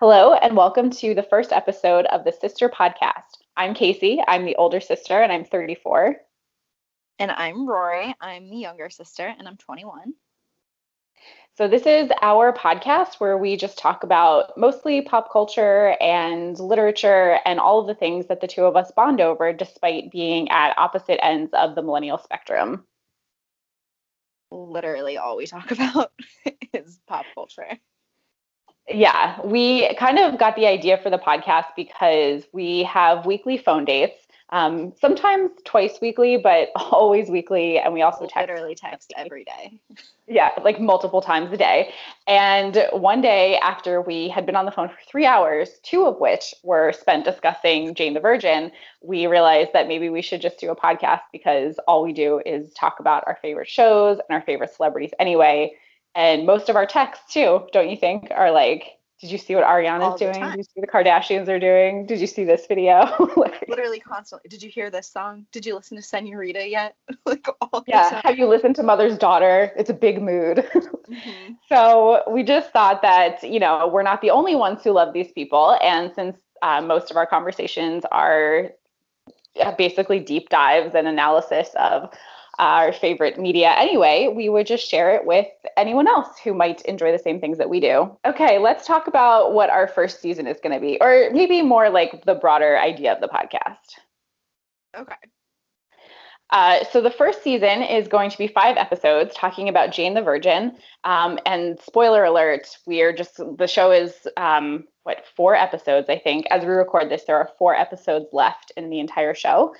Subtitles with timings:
[0.00, 3.36] Hello, and welcome to the first episode of the Sister Podcast.
[3.54, 4.18] I'm Casey.
[4.26, 6.16] I'm the older sister, and I'm 34.
[7.18, 8.14] And I'm Rory.
[8.18, 10.14] I'm the younger sister, and I'm 21.
[11.58, 17.38] So, this is our podcast where we just talk about mostly pop culture and literature
[17.44, 20.78] and all of the things that the two of us bond over despite being at
[20.78, 22.86] opposite ends of the millennial spectrum.
[24.50, 26.10] Literally, all we talk about
[26.72, 27.78] is pop culture
[28.90, 33.84] yeah, we kind of got the idea for the podcast because we have weekly phone
[33.84, 34.26] dates.
[34.52, 37.78] Um, sometimes twice weekly, but always weekly.
[37.78, 38.48] And we also text.
[38.48, 39.78] Literally text every day.
[40.26, 41.92] Yeah, like multiple times a day.
[42.26, 46.18] And one day after we had been on the phone for three hours, two of
[46.18, 48.72] which were spent discussing Jane the Virgin,
[49.02, 52.72] we realized that maybe we should just do a podcast because all we do is
[52.74, 55.72] talk about our favorite shows and our favorite celebrities anyway.
[56.14, 59.64] And most of our texts too, don't you think, are like, did you see what
[59.64, 60.32] Ariana's doing?
[60.32, 62.06] Did you see the Kardashians are doing?
[62.06, 63.04] Did you see this video?
[63.68, 64.48] Literally constantly.
[64.48, 65.44] Did you hear this song?
[65.52, 66.96] Did you listen to Senorita yet?
[67.26, 68.22] like all Yeah.
[68.24, 69.72] Have you listened to Mother's Daughter?
[69.76, 70.56] It's a big mood.
[70.74, 71.52] mm-hmm.
[71.68, 75.30] So we just thought that, you know, we're not the only ones who love these
[75.32, 75.78] people.
[75.82, 78.70] And since uh, most of our conversations are
[79.76, 82.10] basically deep dives and analysis of
[82.60, 87.10] our favorite media anyway, we would just share it with anyone else who might enjoy
[87.10, 88.14] the same things that we do.
[88.26, 91.88] Okay, let's talk about what our first season is going to be, or maybe more
[91.88, 93.98] like the broader idea of the podcast.
[94.94, 95.16] Okay.
[96.50, 100.22] Uh, so the first season is going to be five episodes talking about Jane the
[100.22, 100.76] Virgin.
[101.04, 106.18] Um, and spoiler alert, we are just the show is um, what four episodes I
[106.18, 106.46] think.
[106.50, 109.74] As we record this, there are four episodes left in the entire show.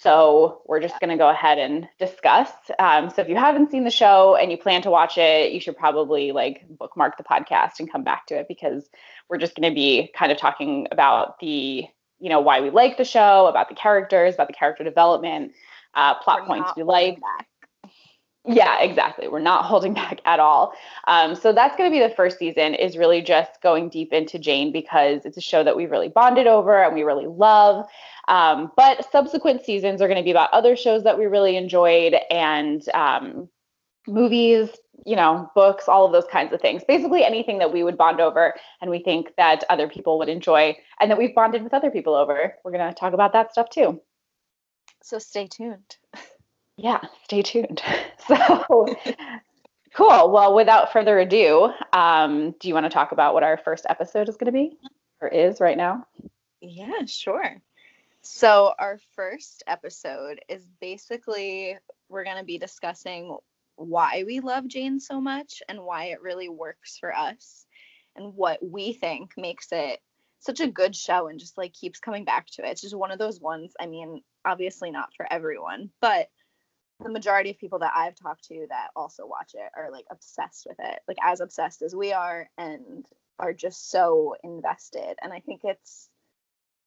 [0.00, 2.50] So we're just going to go ahead and discuss.
[2.78, 5.60] Um, so if you haven't seen the show and you plan to watch it, you
[5.60, 8.88] should probably like bookmark the podcast and come back to it because
[9.28, 11.86] we're just going to be kind of talking about the,
[12.18, 15.52] you know, why we like the show, about the characters, about the character development,
[15.94, 17.20] uh, plot we're points we like.
[17.20, 17.46] Back.
[18.46, 19.28] Yeah, exactly.
[19.28, 20.74] We're not holding back at all.
[21.06, 24.38] Um, so that's going to be the first season is really just going deep into
[24.38, 27.86] Jane because it's a show that we really bonded over and we really love.
[28.28, 32.16] Um, but subsequent seasons are going to be about other shows that we really enjoyed
[32.30, 33.48] and um,
[34.06, 34.70] movies,
[35.04, 36.82] you know, books, all of those kinds of things.
[36.86, 40.76] Basically, anything that we would bond over and we think that other people would enjoy
[41.00, 42.54] and that we've bonded with other people over.
[42.64, 44.00] We're going to talk about that stuff too.
[45.02, 45.96] So stay tuned.
[46.76, 47.82] Yeah, stay tuned.
[48.26, 48.96] So
[49.94, 50.30] cool.
[50.32, 54.30] Well, without further ado, um, do you want to talk about what our first episode
[54.30, 54.78] is going to be
[55.20, 56.06] or is right now?
[56.62, 57.60] Yeah, sure.
[58.22, 61.76] So, our first episode is basically
[62.08, 63.36] we're going to be discussing
[63.76, 67.66] why we love Jane so much and why it really works for us
[68.16, 70.00] and what we think makes it
[70.38, 72.70] such a good show and just like keeps coming back to it.
[72.70, 73.74] It's just one of those ones.
[73.78, 76.28] I mean, obviously not for everyone, but
[77.02, 80.66] the majority of people that I've talked to that also watch it are like obsessed
[80.68, 83.04] with it, like as obsessed as we are and
[83.38, 85.16] are just so invested.
[85.22, 86.08] And I think it's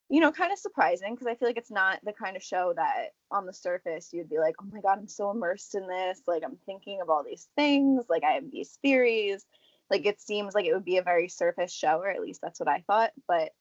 [0.09, 2.73] you know, kind of surprising because I feel like it's not the kind of show
[2.75, 6.21] that on the surface you'd be like, oh my God, I'm so immersed in this.
[6.25, 8.05] Like, I'm thinking of all these things.
[8.07, 9.45] Like, I have these theories.
[9.89, 12.59] Like, it seems like it would be a very surface show, or at least that's
[12.59, 13.11] what I thought.
[13.27, 13.51] But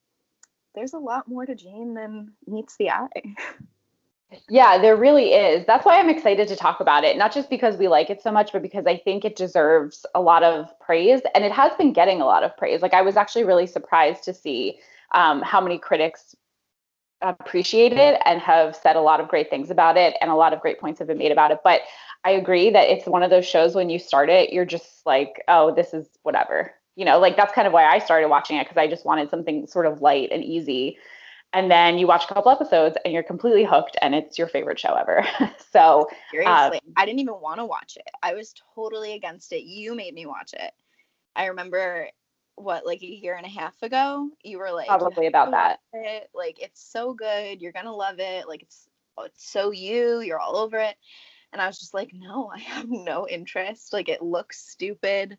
[0.75, 3.09] there's a lot more to Jane than meets the eye.
[4.49, 5.65] Yeah, there really is.
[5.67, 7.17] That's why I'm excited to talk about it.
[7.17, 10.21] Not just because we like it so much, but because I think it deserves a
[10.21, 11.21] lot of praise.
[11.35, 12.83] And it has been getting a lot of praise.
[12.83, 14.81] Like, I was actually really surprised to see
[15.13, 16.35] um, how many critics
[17.23, 20.53] appreciate it and have said a lot of great things about it and a lot
[20.53, 21.81] of great points have been made about it but
[22.25, 25.43] i agree that it's one of those shows when you start it you're just like
[25.49, 28.65] oh this is whatever you know like that's kind of why i started watching it
[28.65, 30.99] because i just wanted something sort of light and easy
[31.53, 34.79] and then you watch a couple episodes and you're completely hooked and it's your favorite
[34.79, 35.27] show ever.
[35.73, 38.09] So seriously uh, i didn't even want to watch it.
[38.23, 39.65] I was totally against it.
[39.65, 40.73] You made me watch it.
[41.35, 42.09] I remember
[42.55, 45.81] what like a year and a half ago you were like probably about that.
[45.93, 46.31] it.
[46.35, 47.61] like it's so good.
[47.61, 48.49] You're gonna love it.
[48.49, 48.89] Like it's
[49.19, 50.21] it's so you.
[50.21, 50.97] You're all over it.
[51.53, 53.93] And i was just like no i have no interest.
[53.93, 55.37] Like it looks stupid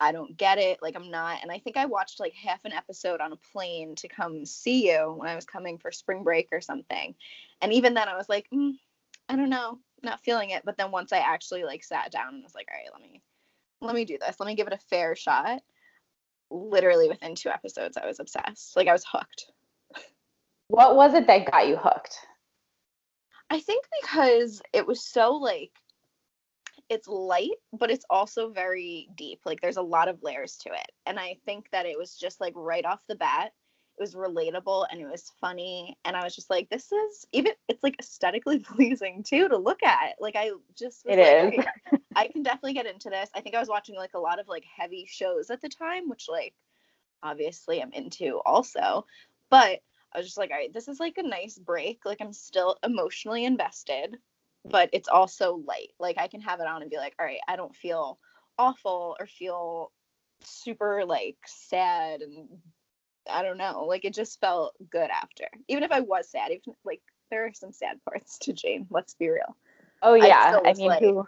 [0.00, 2.72] i don't get it like i'm not and i think i watched like half an
[2.72, 6.48] episode on a plane to come see you when i was coming for spring break
[6.52, 7.14] or something
[7.60, 8.72] and even then i was like mm,
[9.28, 12.42] i don't know not feeling it but then once i actually like sat down and
[12.42, 13.22] was like all right let me
[13.80, 15.60] let me do this let me give it a fair shot
[16.54, 18.76] literally within two episodes, I was obsessed.
[18.76, 19.46] Like I was hooked.
[20.68, 22.16] What was it that got you hooked?
[23.50, 25.72] I think because it was so like
[26.88, 29.40] it's light, but it's also very deep.
[29.44, 30.92] Like there's a lot of layers to it.
[31.06, 33.52] And I think that it was just like right off the bat,
[33.98, 35.96] it was relatable and it was funny.
[36.04, 39.82] And I was just like, this is even it's like aesthetically pleasing too to look
[39.82, 40.16] at.
[40.20, 41.54] Like I just It like, is.
[41.58, 41.66] okay,
[42.14, 43.30] I can definitely get into this.
[43.34, 46.08] I think I was watching like a lot of like heavy shows at the time,
[46.08, 46.54] which like
[47.22, 49.06] obviously I'm into also.
[49.50, 49.80] But
[50.12, 52.04] I was just like, all right, this is like a nice break.
[52.04, 54.16] Like I'm still emotionally invested,
[54.64, 55.90] but it's also light.
[55.98, 58.18] Like I can have it on and be like, all right, I don't feel
[58.58, 59.92] awful or feel
[60.42, 62.48] super like sad and
[63.30, 63.84] I don't know.
[63.86, 65.46] Like it just felt good after.
[65.68, 69.14] Even if I was sad, even like there are some sad parts to Jane, let's
[69.14, 69.56] be real.
[70.02, 70.50] Oh yeah.
[70.50, 71.26] still I, mean, like- who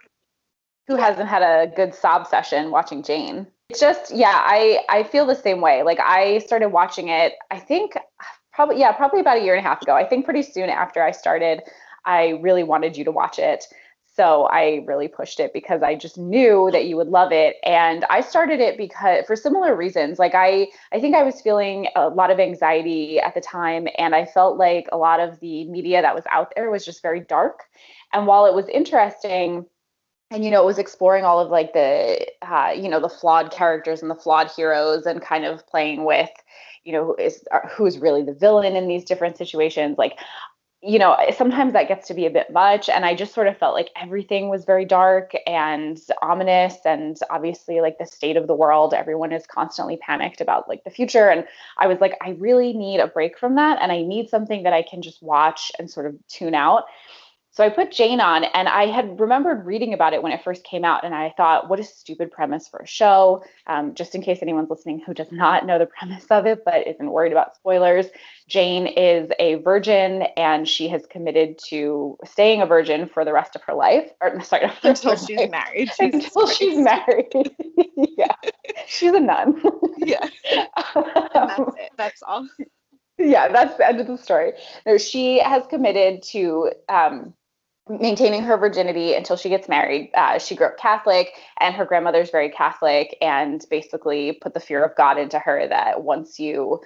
[0.88, 3.46] who hasn't had a good sob session watching Jane?
[3.68, 5.82] It's just yeah, I I feel the same way.
[5.82, 7.34] Like I started watching it.
[7.50, 7.96] I think
[8.52, 9.94] probably yeah, probably about a year and a half ago.
[9.94, 11.62] I think pretty soon after I started,
[12.06, 13.66] I really wanted you to watch it.
[14.14, 17.56] So I really pushed it because I just knew that you would love it.
[17.64, 20.18] And I started it because for similar reasons.
[20.18, 24.14] Like I I think I was feeling a lot of anxiety at the time and
[24.14, 27.20] I felt like a lot of the media that was out there was just very
[27.20, 27.64] dark.
[28.14, 29.66] And while it was interesting
[30.30, 33.50] and you know it was exploring all of like the uh, you know the flawed
[33.52, 36.30] characters and the flawed heroes and kind of playing with
[36.84, 40.18] you know is uh, who's really the villain in these different situations like
[40.82, 43.56] you know sometimes that gets to be a bit much and i just sort of
[43.56, 48.54] felt like everything was very dark and ominous and obviously like the state of the
[48.54, 51.46] world everyone is constantly panicked about like the future and
[51.78, 54.74] i was like i really need a break from that and i need something that
[54.74, 56.84] i can just watch and sort of tune out
[57.56, 60.62] so I put Jane on, and I had remembered reading about it when it first
[60.62, 63.42] came out, and I thought, what a stupid premise for a show.
[63.66, 66.86] Um, just in case anyone's listening who does not know the premise of it but
[66.86, 68.08] isn't worried about spoilers,
[68.46, 73.56] Jane is a virgin, and she has committed to staying a virgin for the rest
[73.56, 74.10] of her life.
[74.20, 75.90] Or sorry, Until she's life, married.
[75.98, 77.32] Jesus until she's married.
[77.96, 78.34] yeah,
[78.86, 79.62] she's a nun.
[79.96, 80.28] Yeah.
[80.94, 81.90] That's it.
[81.96, 82.46] That's all.
[83.16, 84.52] yeah, that's the end of the story.
[84.84, 87.32] No, she has committed to um,
[87.88, 90.10] maintaining her virginity until she gets married.
[90.14, 94.84] Uh, she grew up Catholic, and her grandmother's very Catholic, and basically put the fear
[94.84, 96.80] of God into her that once you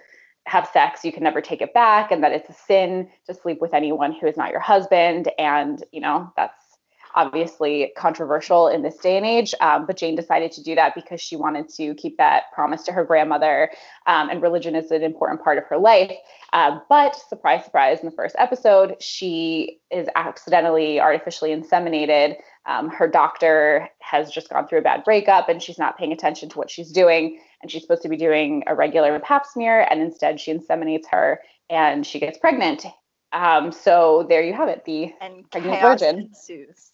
[0.47, 3.61] have sex, you can never take it back, and that it's a sin to sleep
[3.61, 5.31] with anyone who is not your husband.
[5.39, 6.70] And, you know, that's
[7.15, 9.55] obviously controversial in this day and age.
[9.61, 12.93] Um, but Jane decided to do that because she wanted to keep that promise to
[12.93, 13.71] her grandmother.
[14.07, 16.13] Um, and religion is an important part of her life.
[16.53, 22.37] Uh, but surprise, surprise, in the first episode, she is accidentally artificially inseminated.
[22.67, 26.49] Um, her doctor has just gone through a bad breakup and she's not paying attention
[26.51, 27.41] to what she's doing.
[27.63, 29.87] And she's supposed to be doing a regular pap smear.
[29.91, 32.85] And instead, she inseminates her and she gets pregnant.
[33.33, 34.85] Um, so there you have it.
[34.85, 36.19] The And Pregnant virgin.
[36.21, 36.93] ensues.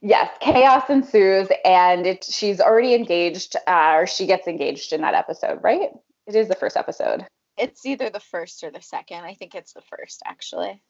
[0.00, 5.14] Yes, chaos ensues, and it she's already engaged, uh, or she gets engaged in that
[5.14, 5.90] episode, right?
[6.26, 7.26] It is the first episode.
[7.56, 9.24] It's either the first or the second.
[9.24, 10.82] I think it's the first, actually.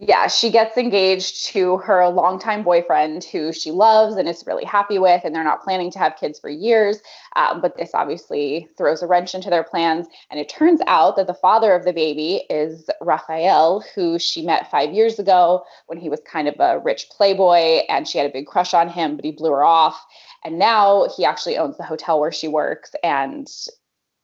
[0.00, 4.96] Yeah, she gets engaged to her longtime boyfriend who she loves and is really happy
[4.96, 7.00] with, and they're not planning to have kids for years.
[7.34, 10.06] Um, but this obviously throws a wrench into their plans.
[10.30, 14.70] And it turns out that the father of the baby is Rafael, who she met
[14.70, 18.32] five years ago when he was kind of a rich playboy and she had a
[18.32, 20.00] big crush on him, but he blew her off.
[20.44, 23.48] And now he actually owns the hotel where she works, and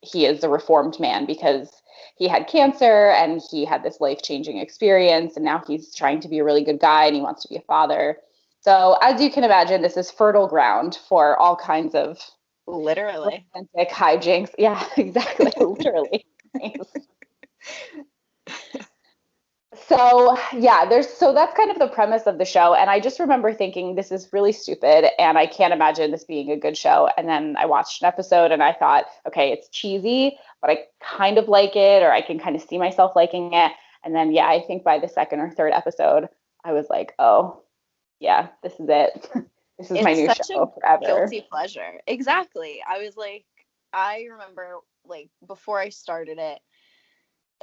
[0.02, 1.82] he is a reformed man because
[2.16, 6.28] he had cancer and he had this life changing experience and now he's trying to
[6.28, 8.18] be a really good guy and he wants to be a father
[8.60, 12.18] so as you can imagine this is fertile ground for all kinds of
[12.66, 13.44] Literally.
[13.54, 16.24] romantic hijinks yeah exactly literally.
[19.88, 23.18] so yeah there's so that's kind of the premise of the show and i just
[23.18, 27.08] remember thinking this is really stupid and i can't imagine this being a good show
[27.16, 31.38] and then i watched an episode and i thought okay it's cheesy but i kind
[31.38, 33.72] of like it or i can kind of see myself liking it
[34.04, 36.28] and then yeah i think by the second or third episode
[36.64, 37.60] i was like oh
[38.20, 39.30] yeah this is it
[39.78, 42.00] this is my It's new such a show forever Guilty pleasure.
[42.06, 42.82] Exactly.
[42.86, 43.44] I was like,
[43.92, 46.60] I remember like before I started it,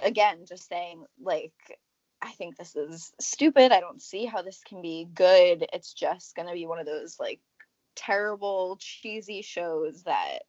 [0.01, 1.53] again, just saying, like,
[2.21, 3.71] I think this is stupid.
[3.71, 5.65] I don't see how this can be good.
[5.73, 7.39] It's just going to be one of those like
[7.95, 10.39] terrible, cheesy shows that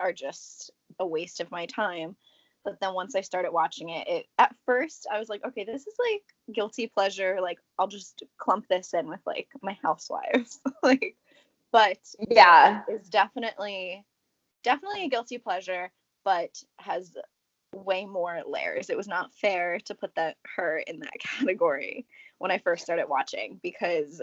[0.00, 2.16] are just a waste of my time.
[2.64, 5.86] But then once I started watching it, it at first I was like, okay, this
[5.86, 6.22] is like
[6.54, 7.38] guilty pleasure.
[7.40, 10.60] Like I'll just clump this in with like my housewives.
[10.82, 11.16] like
[11.72, 14.04] but yeah it's definitely
[14.62, 15.90] definitely a guilty pleasure,
[16.24, 17.12] but has
[17.74, 18.90] way more layers.
[18.90, 22.06] It was not fair to put that her in that category
[22.38, 24.22] when I first started watching because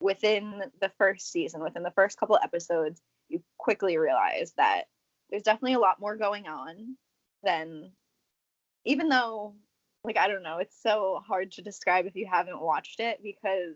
[0.00, 4.84] within the first season, within the first couple episodes, you quickly realize that
[5.30, 6.96] there's definitely a lot more going on
[7.42, 7.90] than
[8.84, 9.54] even though
[10.04, 13.74] like I don't know, it's so hard to describe if you haven't watched it because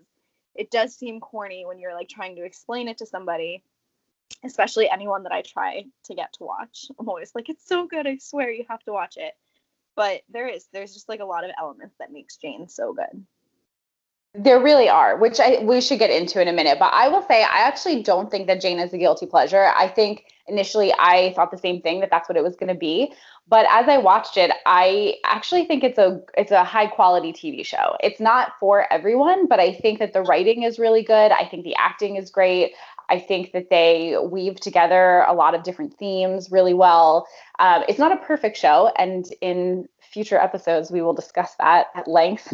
[0.55, 3.64] it does seem corny when you're like trying to explain it to somebody,
[4.44, 6.87] especially anyone that I try to get to watch.
[6.99, 9.32] I'm always like, it's so good, I swear you have to watch it.
[9.96, 13.25] But there is, there's just like a lot of elements that makes Jane so good.
[14.34, 16.78] There really are, which I we should get into in a minute.
[16.78, 19.72] But I will say, I actually don't think that Jane is a guilty pleasure.
[19.76, 22.78] I think initially I thought the same thing that that's what it was going to
[22.78, 23.12] be.
[23.49, 27.66] But as I watched it, I actually think it's a it's a high quality TV
[27.66, 27.96] show.
[28.00, 31.32] It's not for everyone, but I think that the writing is really good.
[31.32, 32.75] I think the acting is great.
[33.11, 37.26] I think that they weave together a lot of different themes really well.
[37.59, 42.09] Um, it's not a perfect show, and in future episodes we will discuss that at
[42.09, 42.52] length.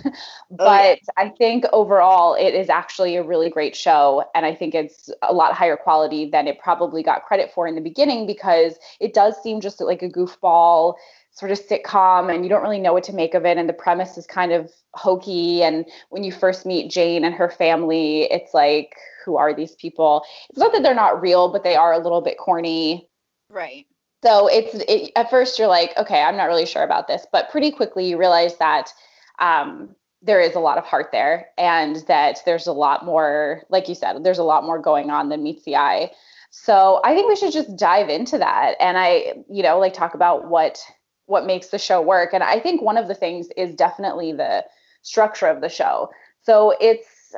[0.50, 0.96] but oh, yeah.
[1.16, 5.32] I think overall it is actually a really great show, and I think it's a
[5.32, 9.40] lot higher quality than it probably got credit for in the beginning because it does
[9.42, 10.94] seem just like a goofball
[11.36, 13.58] sort of sitcom and you don't really know what to make of it.
[13.58, 15.62] And the premise is kind of hokey.
[15.62, 20.24] And when you first meet Jane and her family it's like who are these people?
[20.48, 23.08] It's not that they're not real but they are a little bit corny.
[23.50, 23.86] Right.
[24.24, 27.26] So it's it, at first you're like okay i'm not really sure about this.
[27.30, 28.90] But pretty quickly you realize that
[29.38, 33.90] um, there is a lot of heart there and that there's a lot more like
[33.90, 36.10] you said there's a lot more going on than meets the eye.
[36.50, 38.76] So i think we should just dive into that.
[38.80, 40.80] And i you know like talk about what
[41.26, 42.32] what makes the show work.
[42.32, 44.64] And I think one of the things is definitely the
[45.02, 46.10] structure of the show.
[46.42, 47.34] So it's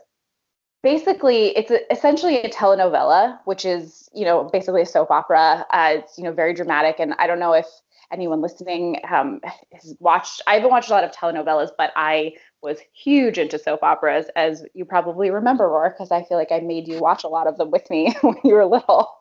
[0.82, 5.66] basically it's essentially a telenovela, which is you know basically a soap opera.
[5.72, 7.66] Uh, it's you know very dramatic, and I don't know if
[8.12, 9.40] anyone listening um,
[9.72, 10.42] has watched.
[10.46, 14.64] I haven't watched a lot of telenovelas, but I was huge into soap operas, as
[14.74, 17.56] you probably remember, Roar, because I feel like I made you watch a lot of
[17.56, 19.14] them with me when you were little.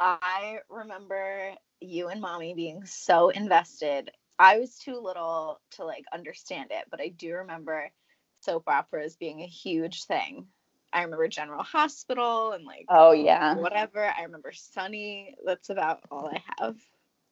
[0.00, 4.10] I remember you and mommy being so invested.
[4.38, 7.90] I was too little to like understand it, but I do remember
[8.40, 10.46] soap operas being a huge thing.
[10.92, 14.04] I remember General Hospital and like oh yeah whatever.
[14.04, 15.34] I remember Sonny.
[15.44, 16.76] That's about all I have.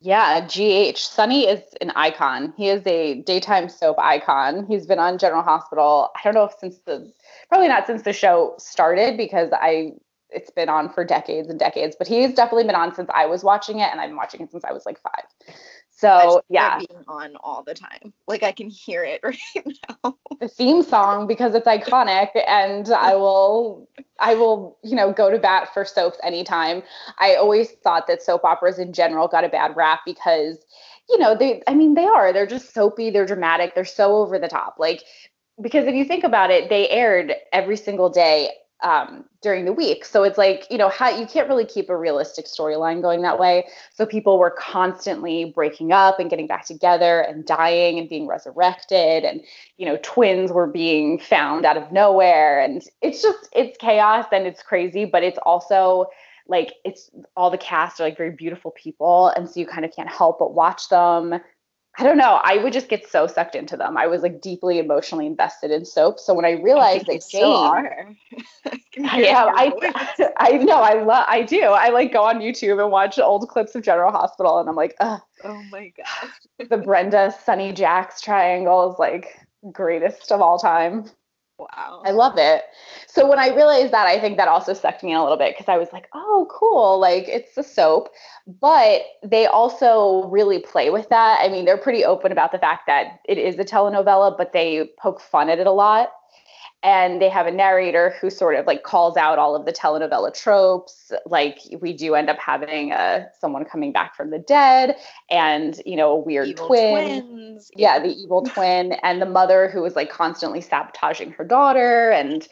[0.00, 0.98] Yeah, GH.
[0.98, 2.52] Sonny is an icon.
[2.56, 4.66] He is a daytime soap icon.
[4.66, 6.10] He's been on General Hospital.
[6.14, 7.12] I don't know if since the
[7.48, 9.94] probably not since the show started because I
[10.30, 13.44] it's been on for decades and decades, but he's definitely been on since I was
[13.44, 15.24] watching it, and I've been watching it since I was like five.
[15.90, 18.12] So yeah, being on all the time.
[18.28, 19.38] Like I can hear it right
[20.04, 20.16] now.
[20.40, 23.88] The theme song because it's iconic, and I will,
[24.20, 26.82] I will, you know, go to bat for soaps anytime.
[27.18, 30.58] I always thought that soap operas in general got a bad rap because,
[31.08, 32.32] you know, they, I mean, they are.
[32.32, 33.10] They're just soapy.
[33.10, 33.74] They're dramatic.
[33.74, 34.76] They're so over the top.
[34.78, 35.02] Like
[35.62, 38.50] because if you think about it, they aired every single day
[38.82, 40.04] um, during the week.
[40.04, 43.38] So it's like, you know, how you can't really keep a realistic storyline going that
[43.38, 43.66] way.
[43.94, 49.24] So people were constantly breaking up and getting back together and dying and being resurrected.
[49.24, 49.40] And,
[49.78, 52.60] you know, twins were being found out of nowhere.
[52.60, 56.06] And it's just, it's chaos and it's crazy, but it's also
[56.48, 59.28] like, it's all the cast are like very beautiful people.
[59.28, 61.40] And so you kind of can't help but watch them
[61.98, 62.40] I don't know.
[62.44, 63.96] I would just get so sucked into them.
[63.96, 66.20] I was like deeply emotionally invested in soap.
[66.20, 68.14] So when I realized I that Jane, are.
[68.96, 69.72] yeah, I,
[70.36, 70.80] I know.
[70.80, 71.24] I love.
[71.28, 71.60] I do.
[71.62, 74.94] I like go on YouTube and watch old clips of General Hospital, and I'm like,
[75.00, 75.20] Ugh.
[75.44, 79.40] oh my gosh, the Brenda Sonny Jax triangle is like
[79.72, 81.06] greatest of all time.
[81.58, 82.02] Wow.
[82.04, 82.64] I love it.
[83.06, 85.54] So when I realized that, I think that also sucked me in a little bit
[85.54, 86.98] because I was like, oh, cool.
[87.00, 88.10] Like it's a soap.
[88.60, 91.38] But they also really play with that.
[91.40, 94.90] I mean, they're pretty open about the fact that it is a telenovela, but they
[94.98, 96.12] poke fun at it a lot
[96.82, 100.32] and they have a narrator who sort of like calls out all of the telenovela
[100.32, 101.10] tropes.
[101.24, 104.96] Like we do end up having a uh, someone coming back from the dead
[105.30, 107.22] and you know a weird evil twin.
[107.22, 107.70] twins.
[107.76, 107.98] yeah.
[107.98, 112.46] the evil twin and the mother who is like constantly sabotaging her daughter and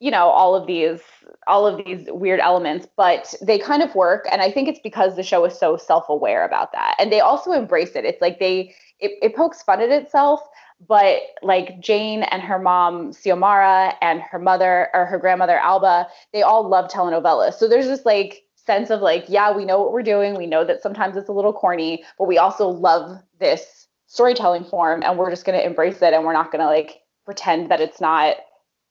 [0.00, 1.00] you know all of these
[1.46, 2.86] all of these weird elements.
[2.96, 6.44] But they kind of work and i think it's because the show is so self-aware
[6.44, 6.96] about that.
[6.98, 8.04] And they also embrace it.
[8.04, 10.40] It's like they it, it pokes fun at itself
[10.86, 16.42] but like Jane and her mom Xiomara and her mother or her grandmother Alba, they
[16.42, 17.54] all love telenovelas.
[17.54, 20.36] So there's this like sense of like, yeah, we know what we're doing.
[20.36, 25.02] We know that sometimes it's a little corny, but we also love this storytelling form
[25.02, 27.80] and we're just going to embrace it and we're not going to like pretend that
[27.80, 28.36] it's not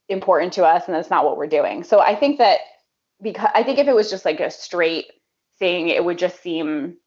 [0.09, 1.83] important to us and that's not what we're doing.
[1.83, 2.59] So I think that
[3.21, 5.05] because I think if it was just like a straight
[5.57, 6.97] thing, it would just seem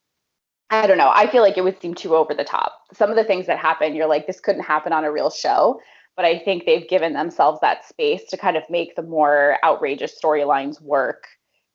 [0.71, 1.11] I don't know.
[1.15, 2.83] I feel like it would seem too over the top.
[2.93, 5.81] Some of the things that happen, you're like, this couldn't happen on a real show.
[6.19, 10.19] but I think they've given themselves that space to kind of make the more outrageous
[10.21, 11.29] storylines work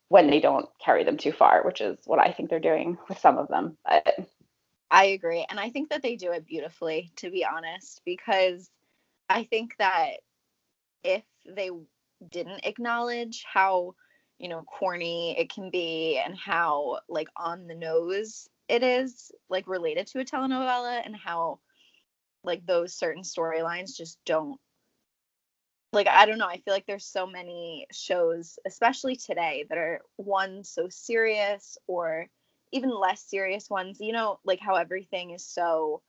[0.09, 3.17] when they don't carry them too far, which is what I think they're doing with
[3.17, 3.77] some of them.
[3.85, 4.17] But
[4.91, 5.45] I agree.
[5.49, 8.69] And I think that they do it beautifully, to be honest, because
[9.29, 10.17] I think that
[11.05, 11.69] if they
[12.29, 13.95] didn't acknowledge how,
[14.39, 19.67] you know, corny it can be and how like on the nose it is, like
[19.67, 21.59] related to a telenovela and how
[22.43, 24.59] like those certain storylines just don't
[25.93, 30.01] like I don't know, I feel like there's so many shows, especially today, that are
[30.17, 32.27] one so serious or
[32.71, 36.01] even less serious ones, you know, like how everything is so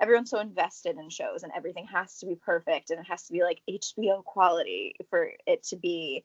[0.00, 3.32] everyone's so invested in shows and everything has to be perfect and it has to
[3.32, 6.24] be like HBO quality for it to be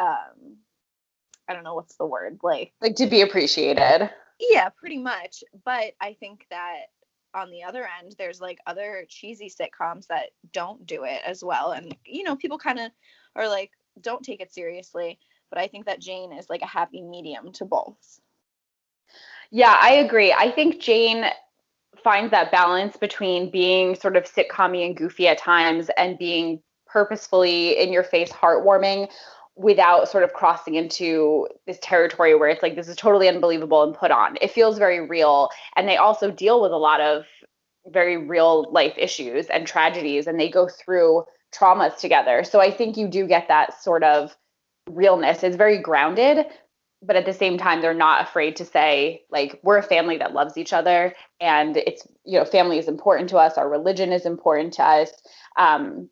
[0.00, 0.58] um
[1.48, 4.10] I don't know what's the word like like to be appreciated.
[4.38, 5.42] Yeah, pretty much.
[5.64, 6.86] But I think that
[7.34, 11.72] on the other end there's like other cheesy sitcoms that don't do it as well
[11.72, 12.90] and you know people kind of
[13.34, 15.18] are like don't take it seriously
[15.50, 18.20] but I think that Jane is like a happy medium to both.
[19.50, 20.32] Yeah, I agree.
[20.32, 21.26] I think Jane
[22.02, 27.78] finds that balance between being sort of sitcom and goofy at times and being purposefully
[27.78, 29.10] in your face heartwarming
[29.56, 33.94] without sort of crossing into this territory where it's like this is totally unbelievable and
[33.94, 34.36] put on.
[34.40, 37.24] It feels very real and they also deal with a lot of
[37.86, 42.44] very real life issues and tragedies and they go through traumas together.
[42.44, 44.36] So I think you do get that sort of
[44.90, 45.42] realness.
[45.42, 46.46] It's very grounded,
[47.02, 50.34] but at the same time they're not afraid to say like we're a family that
[50.34, 54.24] loves each other and it's you know family is important to us our religion is
[54.24, 55.10] important to us
[55.58, 56.08] um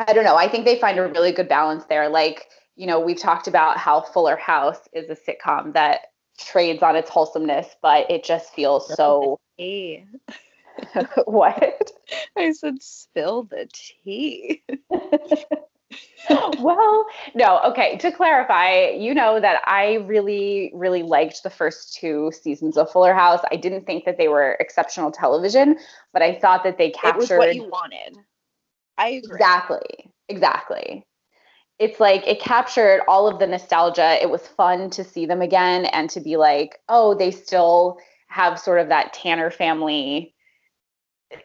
[0.00, 2.46] i don't know i think they find a really good balance there like
[2.78, 6.00] you know we've talked about how fuller house is a sitcom that
[6.38, 9.38] trades on its wholesomeness but it just feels so
[11.26, 11.90] what
[12.36, 14.62] i said spill the tea
[16.58, 17.96] well, no, okay.
[17.98, 23.14] To clarify, you know that I really, really liked the first two seasons of Fuller
[23.14, 23.40] House.
[23.50, 25.78] I didn't think that they were exceptional television,
[26.12, 28.18] but I thought that they captured it was what you wanted.
[28.98, 29.30] I agree.
[29.32, 30.12] Exactly.
[30.28, 31.06] Exactly.
[31.78, 34.20] It's like it captured all of the nostalgia.
[34.20, 38.58] It was fun to see them again and to be like, oh, they still have
[38.58, 40.34] sort of that Tanner family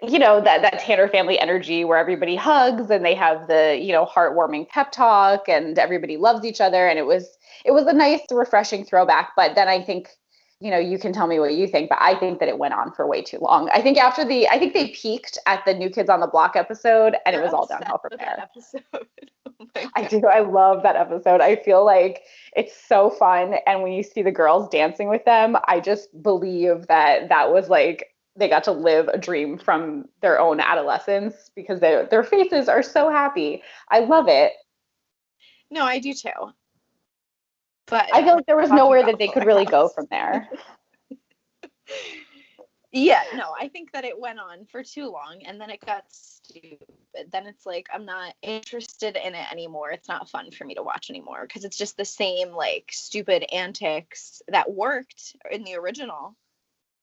[0.01, 3.91] you know that that Tanner family energy where everybody hugs and they have the you
[3.91, 7.93] know heartwarming pep talk and everybody loves each other and it was it was a
[7.93, 10.09] nice refreshing throwback but then I think
[10.63, 12.73] you know you can tell me what you think but I think that it went
[12.73, 15.73] on for way too long I think after the I think they peaked at the
[15.73, 18.47] New Kids on the Block episode and You're it was all downhill from there
[18.93, 22.23] oh I do I love that episode I feel like
[22.55, 26.87] it's so fun and when you see the girls dancing with them I just believe
[26.87, 31.79] that that was like they got to live a dream from their own adolescence because
[31.79, 33.61] their their faces are so happy.
[33.89, 34.53] I love it.
[35.69, 36.29] No, I do too.
[37.87, 40.49] But I feel like there was nowhere that they could really go from there.
[42.91, 46.05] yeah, no, I think that it went on for too long and then it got
[46.09, 46.87] stupid.
[47.31, 49.91] Then it's like I'm not interested in it anymore.
[49.91, 53.45] It's not fun for me to watch anymore because it's just the same like stupid
[53.53, 56.35] antics that worked in the original,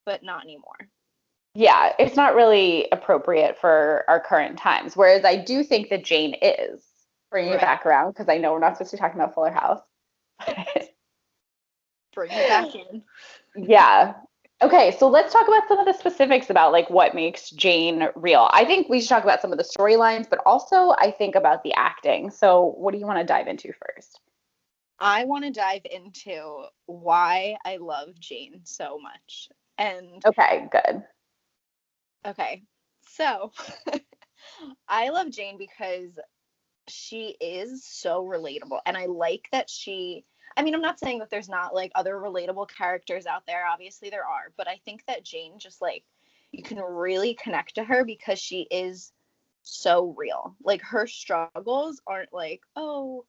[0.06, 0.88] but not anymore
[1.54, 4.96] yeah, it's not really appropriate for our current times.
[4.96, 6.82] Whereas I do think that Jane is
[7.30, 7.58] bringing right.
[7.58, 9.80] it back around because I know we're not supposed to be talking about Fuller House.
[12.14, 13.02] Bring it back in.
[13.56, 14.14] Yeah.
[14.62, 18.50] Okay, so let's talk about some of the specifics about like what makes Jane real.
[18.52, 21.62] I think we should talk about some of the storylines, but also I think about
[21.62, 22.30] the acting.
[22.30, 24.20] So, what do you want to dive into first?
[24.98, 29.48] I want to dive into why I love Jane so much.
[29.78, 31.02] And Okay, good.
[32.26, 32.62] Okay.
[33.08, 33.52] So
[34.88, 36.18] I love Jane because
[36.88, 38.80] she is so relatable.
[38.84, 40.24] And I like that she,
[40.56, 43.66] I mean, I'm not saying that there's not like other relatable characters out there.
[43.66, 44.52] Obviously, there are.
[44.56, 46.04] But I think that Jane just like,
[46.52, 49.12] you can really connect to her because she is
[49.62, 50.56] so real.
[50.62, 53.24] Like her struggles aren't like, oh,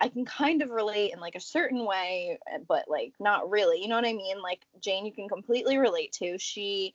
[0.00, 3.80] I can kind of relate in like a certain way, eh, but like not really.
[3.80, 4.42] You know what I mean?
[4.42, 6.38] Like Jane, you can completely relate to.
[6.38, 6.94] She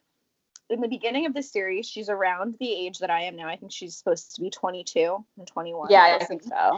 [0.70, 3.48] in the beginning of the series, she's around the age that I am now.
[3.48, 5.90] I think she's supposed to be 22 and 21.
[5.90, 6.78] Yeah, I think so.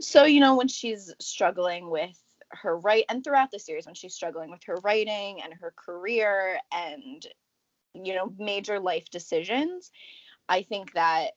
[0.00, 2.16] So, you know, when she's struggling with
[2.52, 6.58] her right and throughout the series when she's struggling with her writing and her career
[6.72, 7.24] and
[7.94, 9.90] you know major life decisions
[10.48, 11.30] i think that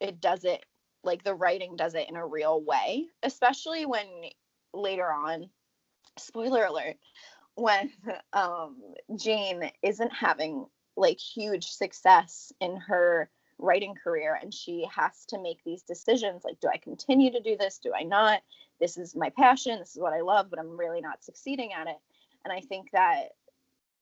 [0.00, 0.64] it does it
[1.04, 4.06] like the writing does it in a real way especially when
[4.74, 5.48] later on
[6.18, 6.96] spoiler alert
[7.54, 7.90] when
[8.32, 8.76] um
[9.16, 10.66] jane isn't having
[10.96, 16.60] like huge success in her writing career and she has to make these decisions like
[16.60, 17.78] do I continue to do this?
[17.78, 18.40] Do I not?
[18.80, 19.78] This is my passion.
[19.78, 21.96] This is what I love but I'm really not succeeding at it.
[22.44, 23.30] And I think that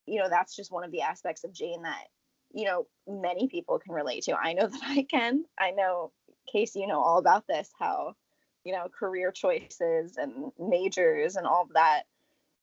[0.06, 2.04] you know that's just one of the aspects of Jane that
[2.52, 4.36] you know many people can relate to.
[4.36, 5.44] I know that I can.
[5.58, 6.12] I know
[6.50, 8.14] Casey you know all about this how
[8.64, 12.02] you know career choices and majors and all of that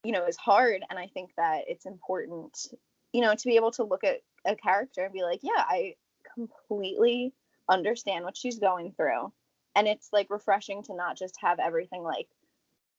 [0.04, 0.84] you know is hard.
[0.90, 2.68] And I think that it's important
[3.14, 5.96] you know to be able to look at a character and be like yeah I
[6.34, 7.34] completely
[7.70, 9.32] understand what she's going through.
[9.76, 12.28] And it's like refreshing to not just have everything like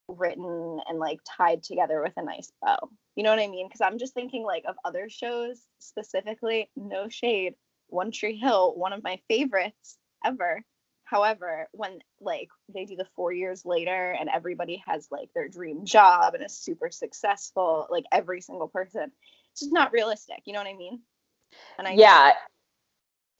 [0.09, 2.90] written and like tied together with a nice bow.
[3.16, 3.68] You know what I mean?
[3.68, 7.55] Because I'm just thinking like of other shows specifically, no shade,
[7.88, 10.62] One Tree Hill, one of my favorites ever.
[11.05, 15.85] However, when like they do the four years later and everybody has like their dream
[15.85, 19.12] job and is super successful, like every single person,
[19.53, 20.40] it's just not realistic.
[20.44, 21.01] You know what I mean?
[21.79, 22.33] And I yeah,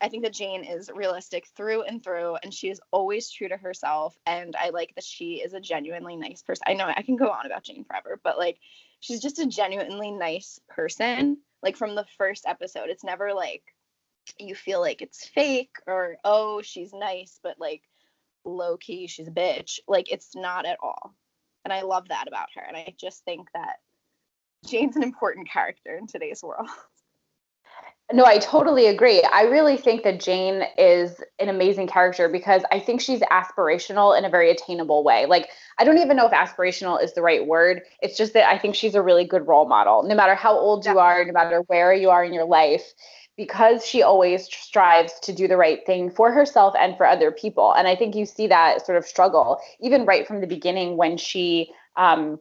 [0.01, 3.57] I think that Jane is realistic through and through, and she is always true to
[3.57, 4.17] herself.
[4.27, 6.65] And I like that she is a genuinely nice person.
[6.67, 8.59] I know I can go on about Jane forever, but like
[9.01, 11.39] she's just a genuinely nice person.
[11.63, 13.63] Like from the first episode, it's never like
[14.39, 17.83] you feel like it's fake or oh she's nice, but like
[18.45, 19.79] low key she's a bitch.
[19.89, 21.15] Like it's not at all.
[21.65, 22.63] And I love that about her.
[22.63, 23.77] And I just think that
[24.67, 26.69] Jane's an important character in today's world.
[28.13, 29.23] No, I totally agree.
[29.23, 34.27] I really think that Jane is an amazing character because I think she's aspirational in
[34.27, 35.25] a very attainable way.
[35.25, 37.81] Like, I don't even know if aspirational is the right word.
[38.03, 40.85] It's just that I think she's a really good role model, no matter how old
[40.85, 42.93] you are, no matter where you are in your life,
[43.39, 47.73] because she always strives to do the right thing for herself and for other people.
[47.73, 51.17] And I think you see that sort of struggle, even right from the beginning when
[51.17, 52.39] she, um,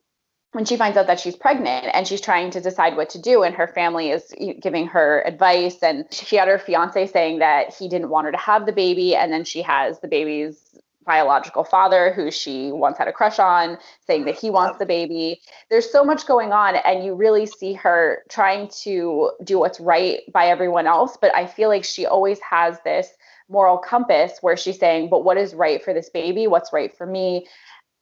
[0.53, 3.43] when she finds out that she's pregnant and she's trying to decide what to do
[3.43, 7.89] and her family is giving her advice and she had her fiance saying that he
[7.89, 12.13] didn't want her to have the baby and then she has the baby's biological father
[12.13, 15.41] who she once had a crush on saying that he wants the baby.
[15.69, 20.21] There's so much going on and you really see her trying to do what's right
[20.31, 23.09] by everyone else but i feel like she always has this
[23.49, 26.47] moral compass where she's saying but what is right for this baby?
[26.47, 27.47] What's right for me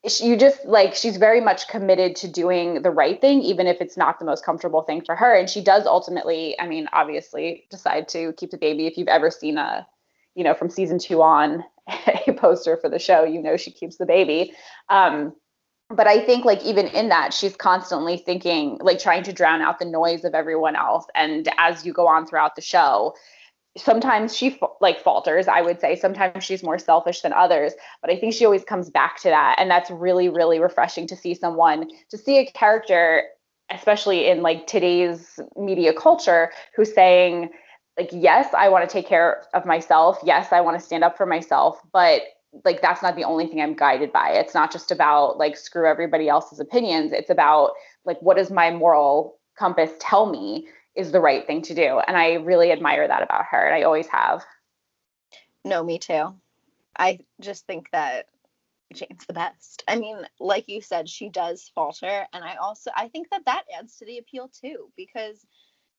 [0.04, 3.96] you just like she's very much committed to doing the right thing even if it's
[3.96, 5.36] not the most comfortable thing for her.
[5.36, 8.88] And she does ultimately i mean obviously decide to keep the baby.
[8.88, 9.88] If you've ever seen a
[10.36, 11.64] you know from season two on
[12.28, 14.54] a poster for the show you know she keeps the baby.
[14.90, 15.36] Um,
[15.90, 19.78] but i think like even in that she's constantly thinking like trying to drown out
[19.78, 21.06] the noise of everyone else.
[21.14, 23.14] And as you go on throughout the show
[23.78, 25.96] sometimes she like falters i would say.
[25.96, 29.56] Sometimes she's more selfish than others but i think she always comes back to that
[29.58, 33.24] and that's really really refreshing to see someone to see a character
[33.70, 37.50] especially in like today's media culture who's saying
[37.98, 40.18] like yes i want to take care of myself.
[40.24, 42.24] Yes i want to stand up for myself but
[42.66, 44.32] like that's not the only thing i'm guided by.
[44.32, 47.14] It's not just about like screw everybody else's opinions.
[47.14, 47.72] It's about
[48.04, 52.00] like what does my moral compass tell me is the right thing to do.
[52.00, 53.66] And I really admire that about her.
[53.66, 54.44] And I always have.
[55.64, 56.36] No, me too.
[56.98, 58.28] I just think that
[58.94, 59.84] Jane's the best.
[59.88, 62.28] I mean, like you said, she does falter.
[62.34, 65.46] And I also, I think that that adds to the appeal too, because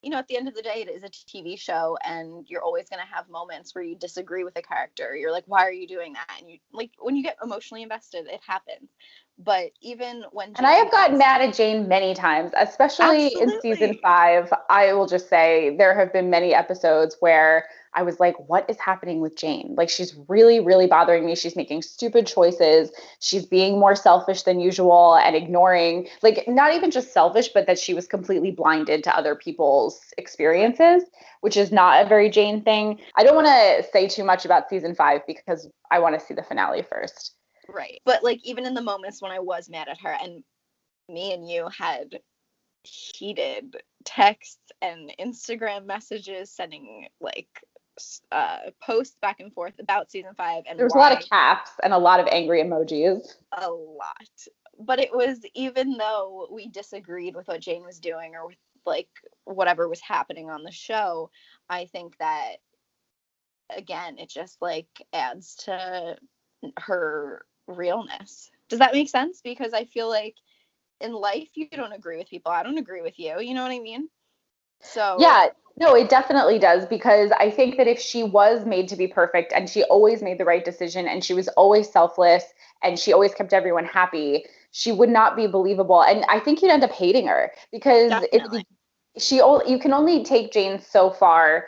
[0.03, 2.63] you know, at the end of the day, it is a TV show, and you're
[2.63, 5.15] always going to have moments where you disagree with a character.
[5.15, 6.29] You're like, why are you doing that?
[6.41, 8.91] And you like when you get emotionally invested, it happens.
[9.45, 13.55] But even when Jane and I have gotten mad at Jane many times, especially Absolutely.
[13.55, 14.53] in season five.
[14.71, 18.79] I will just say there have been many episodes where I was like, what is
[18.79, 19.75] happening with Jane?
[19.77, 21.35] Like, she's really, really bothering me.
[21.35, 22.91] She's making stupid choices.
[23.21, 27.79] She's being more selfish than usual and ignoring, like, not even just selfish, but that
[27.79, 31.05] she was completely blinded to other people's experiences,
[31.41, 32.99] which is not a very Jane thing.
[33.17, 36.35] I don't want to say too much about season five because I want to see
[36.35, 37.35] the finale first.
[37.69, 38.01] Right.
[38.05, 40.43] But, like, even in the moments when I was mad at her, and
[41.09, 42.21] me and you had
[42.85, 47.49] heated texts and Instagram messages sending like
[48.31, 51.09] uh, posts back and forth about season five and there was why.
[51.09, 54.47] a lot of caps and a lot of angry emojis a lot
[54.79, 59.11] but it was even though we disagreed with what jane was doing or with like
[59.45, 61.31] whatever was happening on the show
[61.69, 62.57] i think that
[63.77, 66.17] again it just like adds to
[66.79, 68.51] her realness.
[68.69, 69.41] Does that make sense?
[69.43, 70.35] Because i feel like
[71.01, 72.53] in life you don't agree with people.
[72.53, 73.41] I don't agree with you.
[73.41, 74.09] You know what i mean?
[74.81, 75.49] So yeah.
[75.79, 79.53] No, it definitely does because I think that if she was made to be perfect
[79.55, 82.45] and she always made the right decision and she was always selfless
[82.83, 86.03] and she always kept everyone happy, she would not be believable.
[86.03, 88.65] And I think you'd end up hating her because it's
[89.19, 91.67] she you can only take Jane so far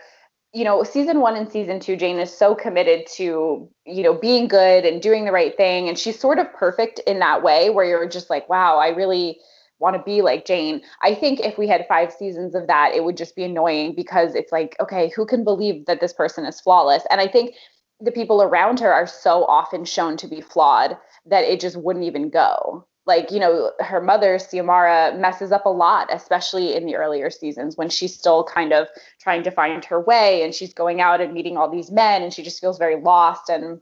[0.55, 4.47] you know, season one and season two, Jane is so committed to, you know, being
[4.47, 5.88] good and doing the right thing.
[5.88, 9.40] And she's sort of perfect in that way where you're just like, wow, I really
[9.81, 10.81] want to be like Jane.
[11.03, 14.37] I think if we had five seasons of that, it would just be annoying because
[14.37, 17.03] it's like, okay, who can believe that this person is flawless?
[17.11, 17.57] And I think
[18.01, 22.05] the people around her are so often shown to be flawed that it just wouldn't
[22.05, 22.87] even go.
[23.07, 27.77] Like, you know, her mother, Xiomara, messes up a lot, especially in the earlier seasons
[27.77, 28.88] when she's still kind of
[29.21, 32.33] trying to find her way and she's going out and meeting all these men and
[32.33, 33.51] she just feels very lost.
[33.51, 33.81] And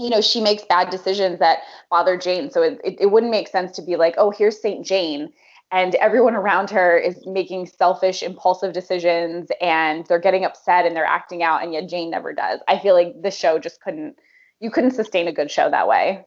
[0.00, 1.58] you know, she makes bad decisions that
[1.90, 2.50] bother Jane.
[2.50, 4.84] So it, it, it wouldn't make sense to be like, oh, here's St.
[4.84, 5.30] Jane.
[5.72, 11.04] And everyone around her is making selfish, impulsive decisions and they're getting upset and they're
[11.04, 11.62] acting out.
[11.62, 12.60] And yet Jane never does.
[12.66, 14.16] I feel like the show just couldn't,
[14.58, 16.24] you couldn't sustain a good show that way.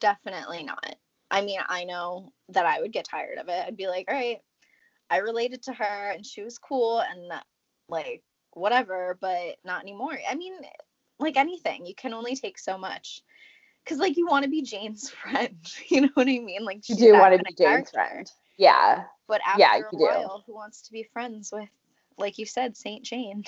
[0.00, 0.96] Definitely not.
[1.30, 3.64] I mean, I know that I would get tired of it.
[3.66, 4.38] I'd be like, all right,
[5.10, 7.32] I related to her and she was cool and
[7.88, 10.18] like whatever, but not anymore.
[10.28, 10.54] I mean,
[11.18, 13.22] like anything, you can only take so much.
[13.86, 15.56] Cause like you want to be Jane's friend,
[15.88, 16.64] you know what I mean?
[16.64, 19.04] Like you do want to be Jane's friend, yeah.
[19.28, 20.42] But after yeah, a while, do.
[20.46, 21.68] who wants to be friends with,
[22.18, 23.44] like you said, Saint Jane?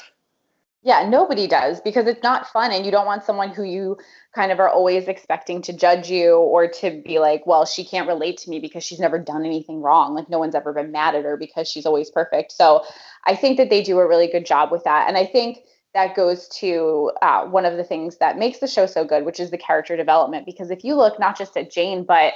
[0.83, 3.97] Yeah, nobody does because it's not fun, and you don't want someone who you
[4.33, 8.07] kind of are always expecting to judge you or to be like, well, she can't
[8.07, 10.14] relate to me because she's never done anything wrong.
[10.14, 12.53] Like no one's ever been mad at her because she's always perfect.
[12.53, 12.85] So
[13.25, 15.59] I think that they do a really good job with that, and I think
[15.95, 19.41] that goes to uh, one of the things that makes the show so good, which
[19.41, 20.47] is the character development.
[20.47, 22.35] Because if you look not just at Jane, but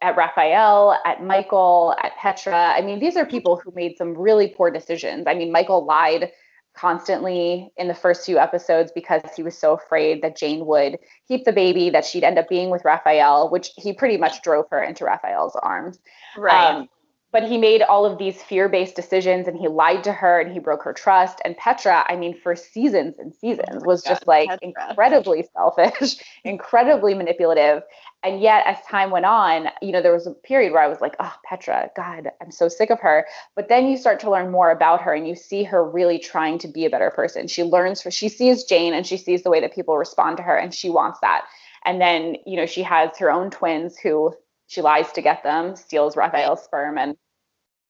[0.00, 4.48] at Rafael, at Michael, at Petra, I mean, these are people who made some really
[4.48, 5.24] poor decisions.
[5.26, 6.30] I mean, Michael lied
[6.76, 11.44] constantly in the first few episodes because he was so afraid that Jane would keep
[11.44, 14.82] the baby, that she'd end up being with Rafael, which he pretty much drove her
[14.82, 15.98] into Rafael's arms.
[16.36, 16.74] Right.
[16.74, 16.88] Um,
[17.32, 20.58] but he made all of these fear-based decisions and he lied to her and he
[20.58, 21.40] broke her trust.
[21.44, 24.88] And petra i mean for seasons and seasons was God, just like petra.
[24.88, 27.82] incredibly selfish incredibly manipulative.
[28.22, 31.00] And yet as time went on you know there was a period where i was
[31.00, 33.26] like oh petra god i'm so sick of her.
[33.56, 36.58] But then you start to learn more about her and you see her really trying
[36.58, 37.48] to be a better person.
[37.48, 40.42] She learns for she sees jane and she sees the way that people respond to
[40.42, 41.46] her and she wants that.
[41.84, 44.34] And then you know she has her own twins who
[44.70, 47.16] she lies to get them, steals Rafael's sperm, and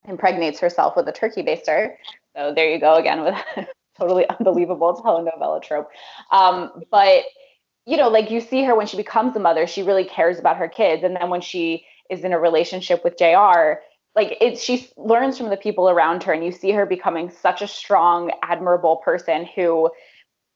[0.09, 1.95] impregnates herself with a turkey baster.
[2.35, 3.35] So there you go again with
[3.99, 5.91] totally unbelievable telenovela trope.
[6.33, 7.25] Um, but
[7.85, 10.57] you know, like you see her when she becomes a mother, she really cares about
[10.57, 13.83] her kids, and then when she is in a relationship with JR
[14.17, 17.61] Like it, she learns from the people around her, and you see her becoming such
[17.61, 19.91] a strong, admirable person who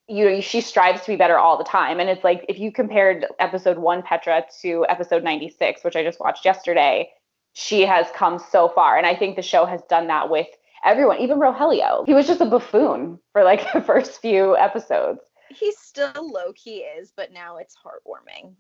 [0.09, 2.01] you know she strives to be better all the time.
[2.01, 6.21] And it's like if you compared episode 1 Petra to episode 96 which I just
[6.21, 7.11] watched yesterday
[7.55, 8.99] she has come so far.
[8.99, 10.49] And I think the show has done that with
[10.85, 12.05] everyone even Rogelio.
[12.05, 15.21] He was just a buffoon for like the first few episodes.
[15.51, 18.55] He still low key is but now it's heartwarming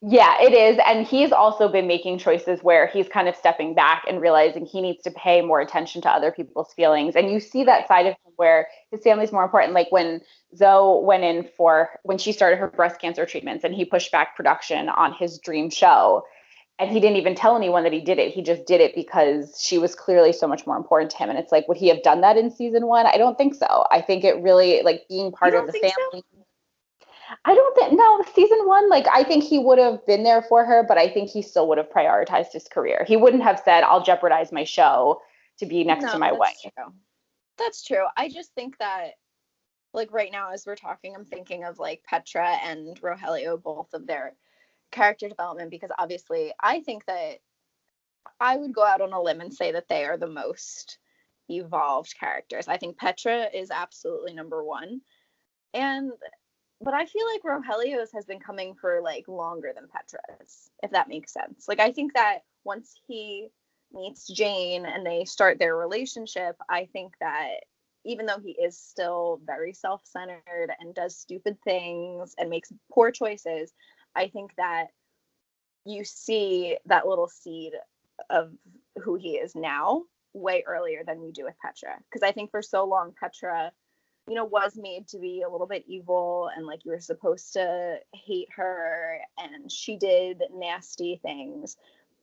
[0.00, 0.78] yeah, it is.
[0.86, 4.80] And he's also been making choices where he's kind of stepping back and realizing he
[4.80, 7.16] needs to pay more attention to other people's feelings.
[7.16, 9.72] And you see that side of him where his family's more important.
[9.72, 10.20] Like when
[10.56, 14.36] Xo went in for when she started her breast cancer treatments and he pushed back
[14.36, 16.24] production on his dream show.
[16.80, 18.34] And he didn't even tell anyone that he did it.
[18.34, 21.30] He just did it because she was clearly so much more important to him.
[21.30, 23.06] And it's like, would he have done that in season one?
[23.06, 23.84] I don't think so.
[23.92, 26.24] I think it really like being part of the family.
[26.32, 26.43] So?
[27.44, 28.88] I don't think no season one.
[28.88, 31.68] Like I think he would have been there for her, but I think he still
[31.68, 33.04] would have prioritized his career.
[33.06, 35.22] He wouldn't have said, "I'll jeopardize my show
[35.58, 36.92] to be next no, to my wife." True.
[37.58, 38.04] That's true.
[38.16, 39.12] I just think that,
[39.92, 44.06] like right now, as we're talking, I'm thinking of like Petra and Rogelio, both of
[44.06, 44.34] their
[44.90, 47.38] character development, because obviously, I think that
[48.40, 50.98] I would go out on a limb and say that they are the most
[51.48, 52.68] evolved characters.
[52.68, 55.00] I think Petra is absolutely number one.
[55.72, 56.12] And
[56.80, 61.08] but I feel like Rogelio's has been coming for like longer than Petra's, if that
[61.08, 61.66] makes sense.
[61.68, 63.48] Like I think that once he
[63.92, 67.60] meets Jane and they start their relationship, I think that
[68.04, 73.72] even though he is still very self-centered and does stupid things and makes poor choices,
[74.14, 74.88] I think that
[75.86, 77.72] you see that little seed
[78.30, 78.52] of
[79.02, 80.02] who he is now
[80.34, 81.96] way earlier than you do with Petra.
[82.10, 83.72] Because I think for so long Petra
[84.28, 87.52] you know, was made to be a little bit evil and like you were supposed
[87.54, 91.76] to hate her and she did nasty things.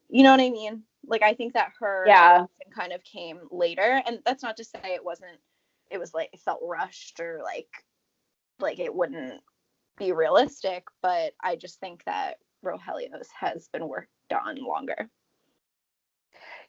[0.09, 0.83] You know what I mean?
[1.05, 4.01] Like I think that her yeah kind of came later.
[4.05, 5.39] And that's not to say it wasn't
[5.89, 7.69] it was like it felt rushed or like
[8.59, 9.41] like it wouldn't
[9.97, 15.09] be realistic, but I just think that Rogelio's has been worked on longer.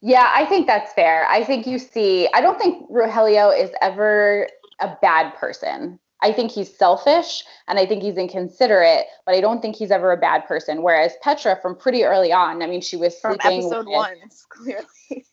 [0.00, 1.26] Yeah, I think that's fair.
[1.28, 4.48] I think you see, I don't think Rogelio is ever
[4.82, 5.98] a bad person.
[6.22, 10.12] I think he's selfish and I think he's inconsiderate, but I don't think he's ever
[10.12, 10.82] a bad person.
[10.82, 14.16] Whereas Petra, from pretty early on, I mean, she was from episode with, one,
[14.48, 15.26] clearly.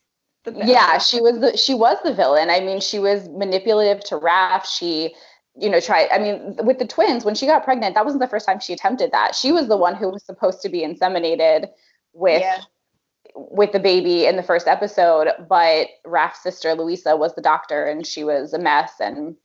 [0.56, 2.50] yeah, she was the she was the villain.
[2.50, 4.66] I mean, she was manipulative to Raph.
[4.66, 5.14] She,
[5.56, 6.10] you know, tried.
[6.12, 8.74] I mean, with the twins, when she got pregnant, that wasn't the first time she
[8.74, 9.36] attempted that.
[9.36, 11.68] She was the one who was supposed to be inseminated
[12.14, 12.42] with.
[12.42, 12.62] Yeah
[13.36, 18.06] with the baby in the first episode, but Raph's sister Luisa was the doctor and
[18.06, 19.36] she was a mess and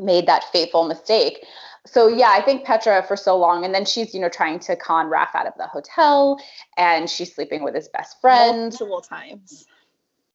[0.00, 1.44] made that fateful mistake.
[1.86, 4.76] So yeah, I think Petra for so long, and then she's you know trying to
[4.76, 6.38] con Raph out of the hotel,
[6.76, 9.66] and she's sleeping with his best friend multiple times.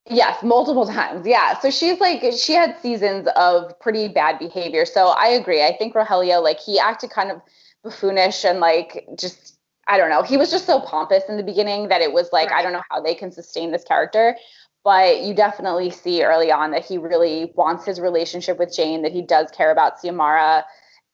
[0.09, 1.25] Yes, multiple times.
[1.25, 1.59] Yeah.
[1.59, 4.85] So she's like she had seasons of pretty bad behavior.
[4.85, 5.63] So I agree.
[5.63, 7.41] I think Rogelio like he acted kind of
[7.85, 9.52] buffoonish and like just
[9.87, 10.23] I don't know.
[10.23, 12.59] He was just so pompous in the beginning that it was like right.
[12.59, 14.35] I don't know how they can sustain this character
[14.83, 19.13] but you definitely see early on that he really wants his relationship with Jane, that
[19.13, 20.63] he does care about Xiomara,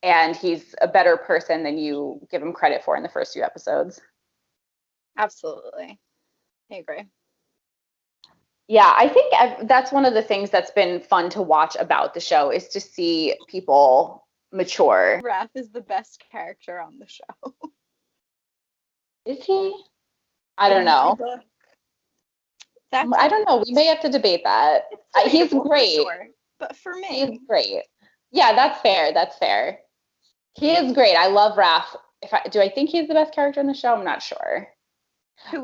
[0.01, 3.43] and he's a better person than you give him credit for in the first few
[3.43, 4.01] episodes.
[5.17, 5.99] Absolutely.
[6.71, 7.05] I agree.
[8.67, 9.33] Yeah, I think
[9.67, 12.79] that's one of the things that's been fun to watch about the show is to
[12.79, 15.21] see people mature.
[15.23, 17.53] Raph is the best character on the show.
[19.25, 19.83] Is he?
[20.57, 21.17] I don't know.
[22.91, 23.63] That's I don't know.
[23.65, 24.83] We may have to debate that.
[25.27, 25.95] he's great.
[25.95, 26.27] Sure.
[26.59, 27.83] But for me, he's great.
[28.31, 29.13] Yeah, that's fair.
[29.13, 29.79] That's fair.
[30.55, 31.15] He is great.
[31.15, 31.95] I love Raph.
[32.21, 33.93] If I do, I think he's the best character in the show.
[33.93, 34.67] I'm not sure.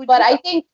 [0.08, 0.66] but I think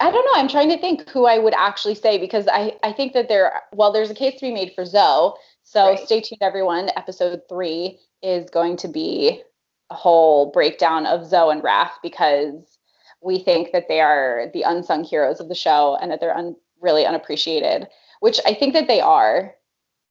[0.00, 0.40] I don't know.
[0.40, 3.62] I'm trying to think who I would actually say because I I think that there
[3.72, 5.34] well there's a case to be made for Xo.
[5.62, 5.98] So right.
[5.98, 6.90] stay tuned, everyone.
[6.96, 9.42] Episode three is going to be
[9.90, 12.78] whole breakdown of Xo and Raph because
[13.22, 16.56] we think that they are the unsung heroes of the show and that they're un-
[16.80, 17.88] really unappreciated,
[18.20, 19.54] which I think that they are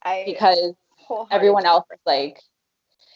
[0.03, 0.73] I because
[1.31, 2.41] everyone else is like,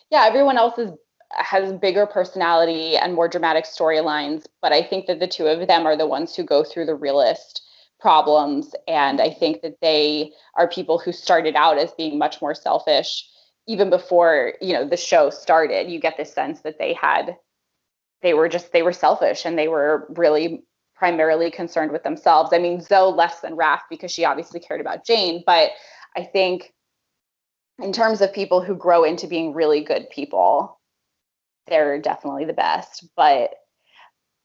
[0.10, 0.92] yeah, everyone else is
[1.34, 5.86] has bigger personality and more dramatic storylines, but I think that the two of them
[5.86, 7.62] are the ones who go through the realist
[8.00, 8.74] problems.
[8.88, 13.30] And I think that they are people who started out as being much more selfish
[13.72, 15.90] even before, you know, the show started.
[15.90, 17.38] You get this sense that they had
[18.22, 20.64] they were just they were selfish and they were really
[20.96, 22.52] primarily concerned with themselves.
[22.54, 25.72] I mean, Xo less than Raph because she obviously cared about Jane, but
[26.16, 26.74] I think
[27.82, 30.80] in terms of people who grow into being really good people,
[31.68, 33.08] they're definitely the best.
[33.16, 33.52] But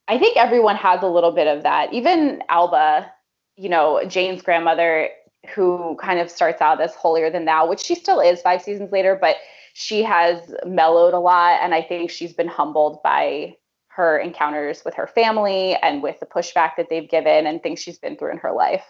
[0.09, 1.93] I think everyone has a little bit of that.
[1.93, 3.13] Even Alba,
[3.57, 5.11] you know, Jane's grandmother,
[5.49, 8.93] who kind of starts out as holier than thou, which she still is five seasons
[8.93, 9.37] later, but
[9.75, 11.61] she has mellowed a lot.
[11.63, 13.57] And I think she's been humbled by
[13.89, 17.99] her encounters with her family and with the pushback that they've given and things she's
[17.99, 18.85] been through in her life.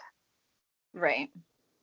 [0.93, 1.29] Right.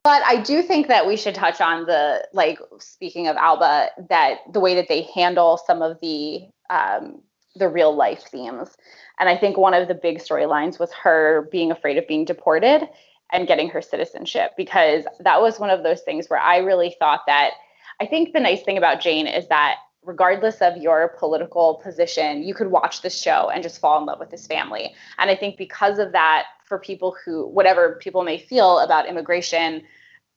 [0.05, 4.41] But I do think that we should touch on the like speaking of Alba that
[4.53, 7.23] the way that they handle some of the um,
[7.57, 8.77] the real life themes.
[9.19, 12.89] And I think one of the big storylines was her being afraid of being deported
[13.33, 17.23] and getting her citizenship because that was one of those things where I really thought
[17.27, 17.53] that
[18.01, 22.55] I think the nice thing about Jane is that regardless of your political position, you
[22.55, 24.95] could watch this show and just fall in love with this family.
[25.19, 29.83] And I think because of that, for people who, whatever people may feel about immigration,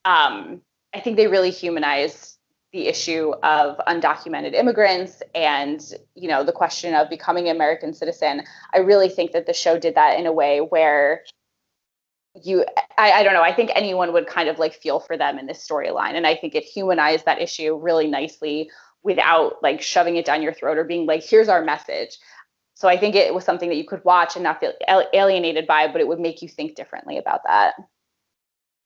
[0.06, 0.62] um,
[0.93, 2.38] I think they really humanize
[2.73, 8.43] the issue of undocumented immigrants and you know the question of becoming an American citizen.
[8.73, 11.23] I really think that the show did that in a way where
[12.43, 12.65] you
[12.97, 15.47] I, I don't know i think anyone would kind of like feel for them in
[15.47, 18.69] this storyline and i think it humanized that issue really nicely
[19.08, 22.17] without like shoving it down your throat or being like, here's our message.
[22.73, 24.73] So I think it was something that you could watch and not feel
[25.13, 27.76] alienated by, but it would make you think differently about that.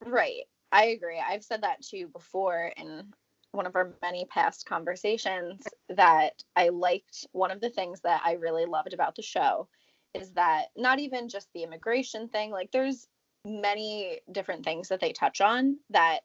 [0.06, 0.44] Right.
[0.72, 1.20] I agree.
[1.20, 3.12] I've said that to you before in
[3.52, 8.34] one of our many past conversations that I liked one of the things that I
[8.34, 9.68] really loved about the show
[10.14, 13.08] is that not even just the immigration thing, like there's
[13.46, 16.20] many different things that they touch on that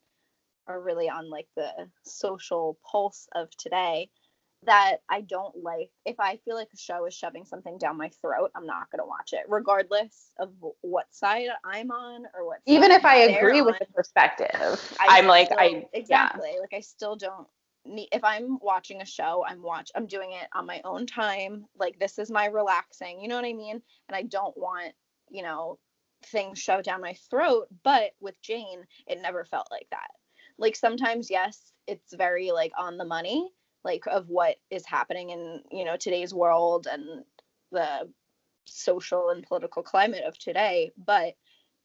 [0.66, 1.70] are really on like the
[2.04, 4.10] social pulse of today
[4.64, 5.90] that I don't like.
[6.04, 9.00] If I feel like a show is shoving something down my throat, I'm not going
[9.00, 10.50] to watch it, regardless of
[10.80, 12.58] what side I'm on or what.
[12.66, 16.60] Even if I agree with the perspective, I am like, I exactly yeah.
[16.60, 17.46] like I still don't
[17.84, 18.08] need.
[18.12, 19.90] If I'm watching a show, I'm watch.
[19.94, 21.66] I'm doing it on my own time.
[21.78, 23.20] Like this is my relaxing.
[23.20, 23.80] You know what I mean?
[24.08, 24.92] And I don't want
[25.30, 25.78] you know
[26.26, 27.68] things shoved down my throat.
[27.82, 30.10] But with Jane, it never felt like that
[30.58, 33.50] like sometimes yes it's very like on the money
[33.84, 37.24] like of what is happening in you know today's world and
[37.72, 38.08] the
[38.64, 41.34] social and political climate of today but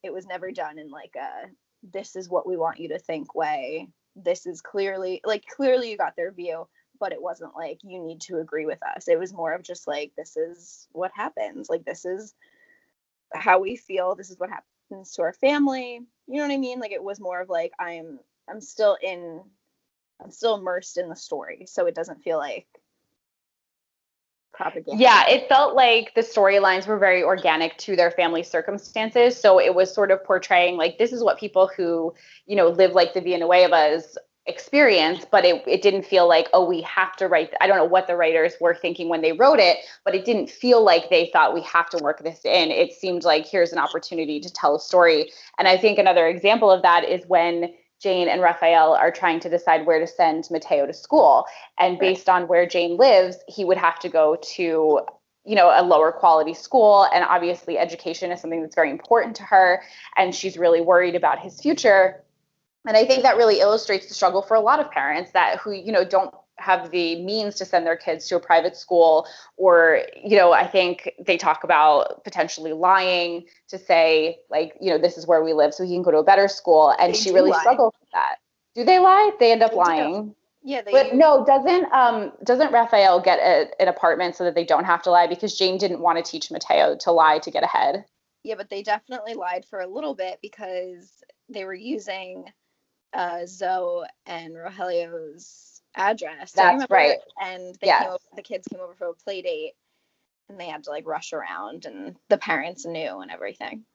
[0.03, 1.47] it was never done in like a
[1.83, 3.87] this is what we want you to think way.
[4.15, 6.67] This is clearly like clearly you got their view,
[6.99, 9.07] but it wasn't like you need to agree with us.
[9.07, 11.69] It was more of just like this is what happens.
[11.69, 12.33] Like this is
[13.33, 14.15] how we feel.
[14.15, 16.01] This is what happens to our family.
[16.27, 16.79] You know what I mean?
[16.79, 18.19] Like it was more of like I'm
[18.49, 19.41] I'm still in
[20.23, 22.67] I'm still immersed in the story, so it doesn't feel like
[24.53, 25.01] propaganda.
[25.01, 29.39] Yeah, it felt like the storylines were very organic to their family circumstances.
[29.39, 32.13] So it was sort of portraying like this is what people who,
[32.45, 34.17] you know, live like the Villanuevas
[34.47, 37.53] experience, but it, it didn't feel like, oh, we have to write.
[37.61, 40.49] I don't know what the writers were thinking when they wrote it, but it didn't
[40.49, 42.71] feel like they thought we have to work this in.
[42.71, 45.31] It seemed like here's an opportunity to tell a story.
[45.59, 49.49] And I think another example of that is when Jane and Rafael are trying to
[49.49, 51.45] decide where to send Mateo to school.
[51.79, 55.01] And based on where Jane lives, he would have to go to
[55.43, 59.41] you know a lower quality school and obviously education is something that's very important to
[59.41, 59.81] her
[60.15, 62.21] and she's really worried about his future
[62.87, 65.71] and i think that really illustrates the struggle for a lot of parents that who
[65.71, 69.25] you know don't have the means to send their kids to a private school
[69.57, 74.97] or you know i think they talk about potentially lying to say like you know
[74.99, 76.93] this is where we live so he can go to a better school.
[76.99, 77.61] And They she really lie.
[77.61, 78.35] struggles with that.
[78.75, 79.31] Do they lie?
[79.39, 79.79] They end up They do.
[79.79, 80.35] lying.
[80.63, 84.63] Yeah, they but no doesn't um doesn't rafael get a, an apartment so that they
[84.65, 85.25] don't have to lie?
[85.27, 88.05] Because jane didn't want to teach mateo to lie to get ahead.
[88.43, 92.45] Yeah, but they definitely lied for a little bit because they were using
[93.13, 96.51] uh, Xo and Rogelio's address.
[96.53, 97.17] That's right.
[97.41, 98.03] And they Yes.
[98.03, 99.73] came over, the kids came over for a play date,
[100.49, 103.85] and they had to like rush around, and the parents knew and everything.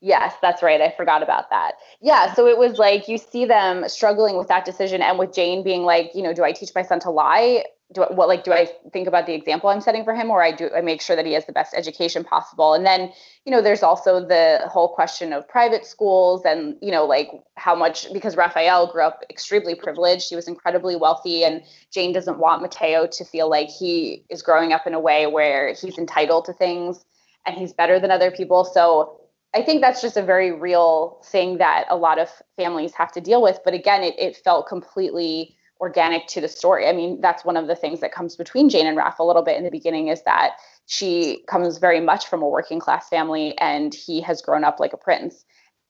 [0.00, 0.80] Yes, that's right.
[0.80, 1.72] I forgot about that.
[2.00, 5.64] Yeah, so it was like you see them struggling with that decision and with Jane
[5.64, 7.64] being like, you know, do I teach my son to lie?
[7.94, 10.42] Do I, what like do I think about the example I'm setting for him or
[10.42, 12.74] I do I make sure that he has the best education possible?
[12.74, 13.12] And then,
[13.46, 17.74] you know, there's also the whole question of private schools and, you know, like how
[17.74, 22.60] much because Rafael grew up extremely privileged, he was incredibly wealthy and Jane doesn't want
[22.60, 26.52] Mateo to feel like he is growing up in a way where he's entitled to
[26.52, 27.04] things
[27.46, 28.64] and he's better than other people.
[28.64, 29.20] So
[29.54, 33.20] I think that's just a very real thing that a lot of families have to
[33.20, 33.60] deal with.
[33.64, 36.88] But again, it, it felt completely organic to the story.
[36.88, 39.42] I mean, that's one of the things that comes between Jane and Raph a little
[39.42, 40.52] bit in the beginning is that
[40.86, 44.92] she comes very much from a working class family and he has grown up like
[44.92, 45.44] a prince.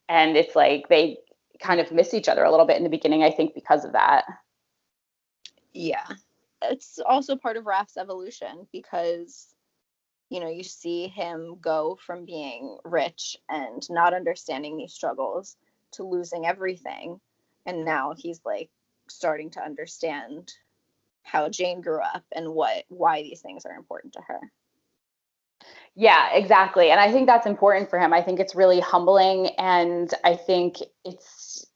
[0.08, 1.18] And it's like they
[1.60, 3.92] kind of miss each other a little bit in the beginning, I think, because of
[3.92, 4.24] that.
[5.72, 6.06] Yeah.
[6.62, 9.48] It's also part of Raph's evolution because,
[10.30, 15.56] you know, you see him go from being rich and not understanding these struggles
[15.92, 17.20] to losing everything.
[17.66, 18.70] And now he's like
[19.08, 20.52] starting to understand
[21.22, 24.40] how Jane grew up and what why these things are important to her.
[25.96, 26.90] Yeah, exactly.
[26.90, 28.12] And I think that's important for him.
[28.12, 31.66] I think it's really humbling and I think it's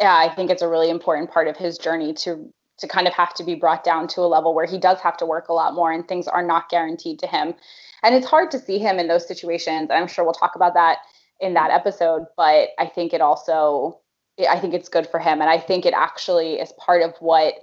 [0.00, 3.14] yeah, I think it's a really important part of his journey to to kind of
[3.14, 5.52] have to be brought down to a level where he does have to work a
[5.52, 7.54] lot more and things are not guaranteed to him.
[8.02, 9.88] And it's hard to see him in those situations.
[9.90, 10.98] I'm sure we'll talk about that
[11.40, 14.00] in that episode, but I think it also
[14.38, 17.54] I think it's good for him and I think it actually is part of what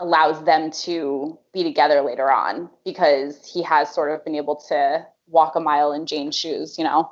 [0.00, 5.06] allows them to be together later on because he has sort of been able to
[5.28, 7.10] walk a mile in Jane's shoes, you know.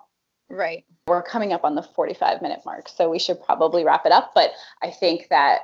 [0.49, 0.85] Right.
[1.07, 4.33] We're coming up on the 45 minute mark, so we should probably wrap it up,
[4.35, 4.53] but
[4.83, 5.61] I think that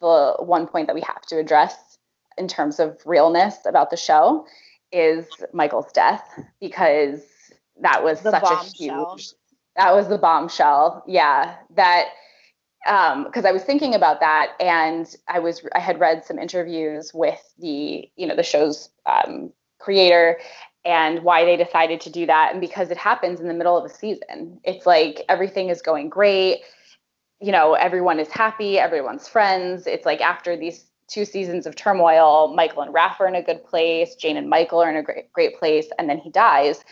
[0.00, 1.98] the one point that we have to address
[2.36, 4.46] in terms of realness about the show
[4.92, 6.22] is Michael's death
[6.60, 7.22] because
[7.80, 9.34] that was The such a huge
[9.78, 11.04] that was the bombshell.
[11.06, 12.08] Yeah, that
[12.86, 17.12] um because I was thinking about that and I was I had read some interviews
[17.12, 20.38] with the you know the show's um, creator
[20.84, 23.84] and why they decided to do that and because it happens in the middle of
[23.84, 24.60] a season.
[24.64, 26.60] It's like everything is going great.
[27.40, 29.86] You know, everyone is happy, everyone's friends.
[29.86, 33.64] It's like after these two seasons of turmoil, Michael and Raph are in a good
[33.64, 36.84] place, Jane and Michael are in a great great place and then he dies.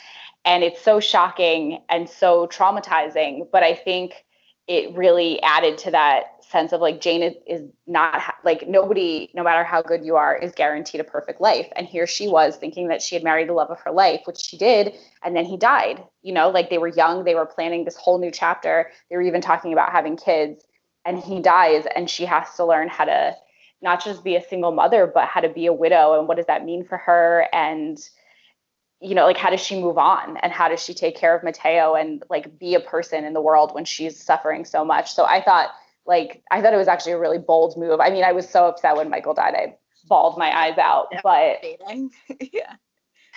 [0.44, 4.25] And it's so shocking and so traumatizing, but I think
[4.68, 9.42] it really added to that sense of like Jane is, is not like nobody, no
[9.42, 11.68] matter how good you are, is guaranteed a perfect life.
[11.76, 14.38] And here she was thinking that she had married the love of her life, which
[14.38, 14.94] she did.
[15.22, 16.02] And then he died.
[16.22, 18.90] You know, like they were young, they were planning this whole new chapter.
[19.10, 20.64] They were even talking about having kids.
[21.04, 23.36] And he dies, and she has to learn how to
[23.80, 26.18] not just be a single mother, but how to be a widow.
[26.18, 27.46] And what does that mean for her?
[27.52, 27.98] And
[29.00, 31.42] you know, like how does she move on and how does she take care of
[31.42, 35.12] Mateo and like be a person in the world when she's suffering so much?
[35.12, 35.70] So I thought
[36.06, 38.00] like I thought it was actually a really bold move.
[38.00, 39.54] I mean, I was so upset when Michael died.
[39.54, 39.76] I
[40.08, 41.58] bawled my eyes out, but
[42.52, 42.74] yeah.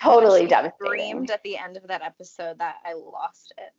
[0.02, 0.86] totally devastating.
[0.86, 3.74] Screamed at the end of that episode that I lost it.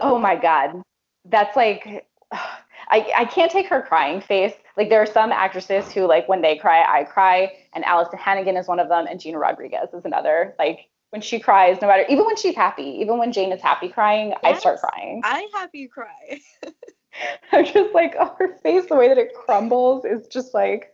[0.00, 0.82] oh my god,
[1.24, 2.06] that's like.
[2.88, 4.52] I, I can't take her crying face.
[4.76, 8.56] Like there are some actresses who like when they cry, I cry, and Alyson Hannigan
[8.56, 10.54] is one of them, and Gina Rodriguez is another.
[10.58, 13.88] Like when she cries, no matter even when she's happy, even when Jane is happy
[13.88, 15.22] crying, yes, I start crying.
[15.24, 16.40] I happy cry.
[17.52, 20.92] I'm just like, oh, her face, the way that it crumbles is just like.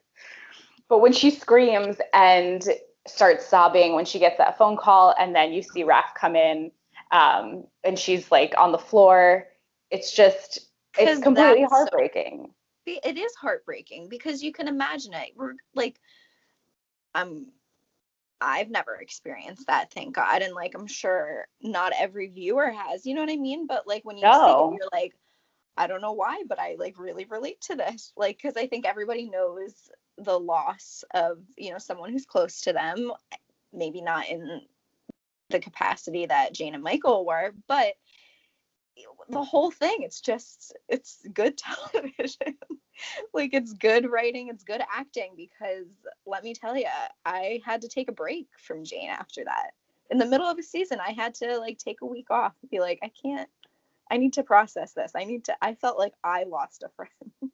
[0.89, 2.63] But when she screams and
[3.07, 6.71] starts sobbing when she gets that phone call, and then you see Raph come in,
[7.11, 9.47] um, and she's like on the floor.
[9.91, 10.61] It's just,
[10.99, 12.53] it's completely heartbreaking.
[12.87, 15.31] So, it is heartbreaking because you can imagine it.
[15.37, 16.01] We're like,
[17.15, 17.47] I'm
[18.41, 20.43] I've never experienced that, thank God.
[20.43, 23.67] And like I'm sure not every viewer has, you know what I mean?
[23.67, 24.71] But like when you no.
[24.71, 25.15] see it, you're like,
[25.77, 28.13] I don't know why, but I like really relate to this.
[28.17, 29.75] Like, cause I think everybody knows
[30.19, 33.13] the loss of, you know, someone who's close to them,
[33.73, 34.63] maybe not in
[35.51, 37.95] the capacity that Jane and Michael were, but
[39.29, 39.99] the whole thing.
[40.01, 41.59] It's just it's good
[41.93, 42.57] television.
[43.33, 45.87] Like it's good writing it's good acting because
[46.27, 46.87] let me tell you
[47.25, 49.71] i had to take a break from jane after that.
[50.11, 52.81] In the middle of a season i had to like take a week off be
[52.81, 53.49] like i can't
[54.11, 55.13] i need to process this.
[55.17, 57.33] I need to i felt like i lost a friend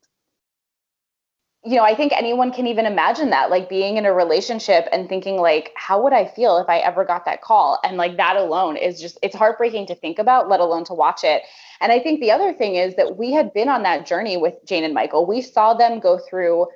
[1.69, 5.07] you know, I think anyone can even imagine that, like being in a relationship and
[5.07, 7.79] thinking, like, how would I feel if I ever got that call?
[7.85, 11.25] And like that alone is just, it's heartbreaking to think about, let alone to watch
[11.25, 11.43] it.
[11.83, 14.55] And I think the other thing is that we had been on that journey with
[14.65, 15.27] Jane and Michael.
[15.27, 16.69] We saw them go through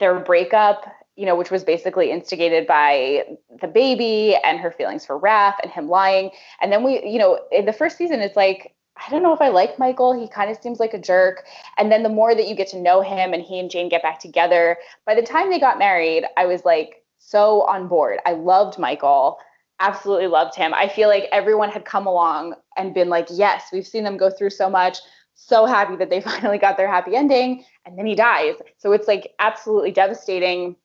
[0.00, 3.22] their breakup, you know, which was basically instigated by
[3.60, 6.32] the baby and her feelings for Raph and him lying.
[6.60, 9.40] And then we, you know, in the first season, it's like, I don't know if
[9.40, 10.18] I like Michael.
[10.18, 11.44] He kind of seems like a jerk.
[11.76, 14.02] And then the more that you get to know him and he and Jane get
[14.02, 18.20] back together, by the time they got married, I was like so on board.
[18.24, 19.38] I loved Michael,
[19.80, 20.72] absolutely loved him.
[20.74, 24.30] I feel like everyone had come along and been like, yes, we've seen them go
[24.30, 24.98] through so much.
[25.34, 27.64] So happy that they finally got their happy ending.
[27.84, 28.54] And then he dies.
[28.78, 30.76] So it's like absolutely devastating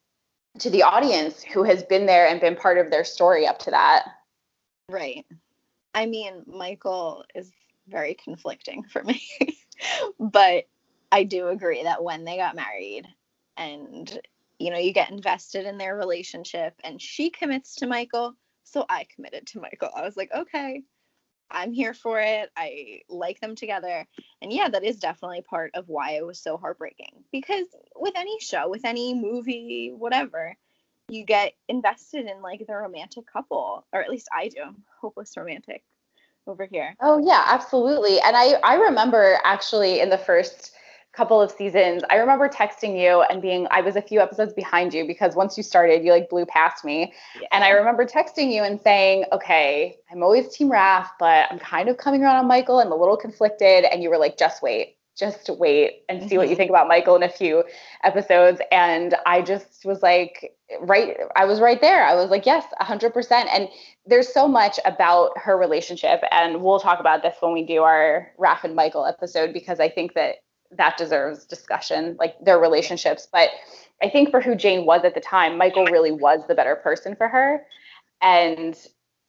[0.60, 3.72] to the audience who has been there and been part of their story up to
[3.72, 4.04] that.
[4.90, 5.26] Right.
[5.94, 7.52] I mean, Michael is
[7.92, 9.22] very conflicting for me.
[10.20, 10.66] but
[11.12, 13.06] I do agree that when they got married
[13.58, 14.20] and
[14.62, 19.08] you know, you get invested in their relationship and she commits to Michael, so I
[19.14, 19.90] committed to Michael.
[19.96, 20.84] I was like, okay,
[21.50, 22.52] I'm here for it.
[22.56, 24.06] I like them together.
[24.42, 27.24] And yeah, that is definitely part of why it was so heartbreaking.
[27.32, 27.66] Because
[27.96, 30.56] with any show, with any movie, whatever,
[31.10, 34.62] you get invested in like the romantic couple, or at least I do.
[35.02, 35.84] hopeless romantic
[36.48, 36.96] over here.
[37.02, 38.20] Oh yeah, absolutely.
[38.22, 40.72] And I I remember actually in the first
[41.14, 44.94] couple of seasons, I remember texting you and being I was a few episodes behind
[44.94, 47.14] you because once you started, you like blew past me.
[47.40, 47.48] Yeah.
[47.52, 51.90] And I remember texting you and saying, "Okay, I'm always team Raph, but I'm kind
[51.90, 54.98] of coming around on Michael and a little conflicted." And you were like, "Just wait."
[55.18, 56.38] Just wait and see mm-hmm.
[56.38, 56.58] what you mm-hmm.
[56.58, 57.64] think about Michael in a few
[58.04, 58.62] episodes.
[58.72, 62.06] And I just was like, right, I was right there.
[62.06, 63.32] I was like, yes, 100%.
[63.54, 63.68] And
[64.06, 66.22] there's so much about her relationship.
[66.32, 69.90] And we'll talk about this when we do our Raph and Michael episode, because I
[69.90, 70.38] think that
[70.72, 73.28] that deserves discussion, like their relationships.
[73.32, 73.50] But
[74.02, 77.16] I think for who Jane was at the time, Michael really was the better person
[77.16, 77.66] for her.
[78.22, 78.76] And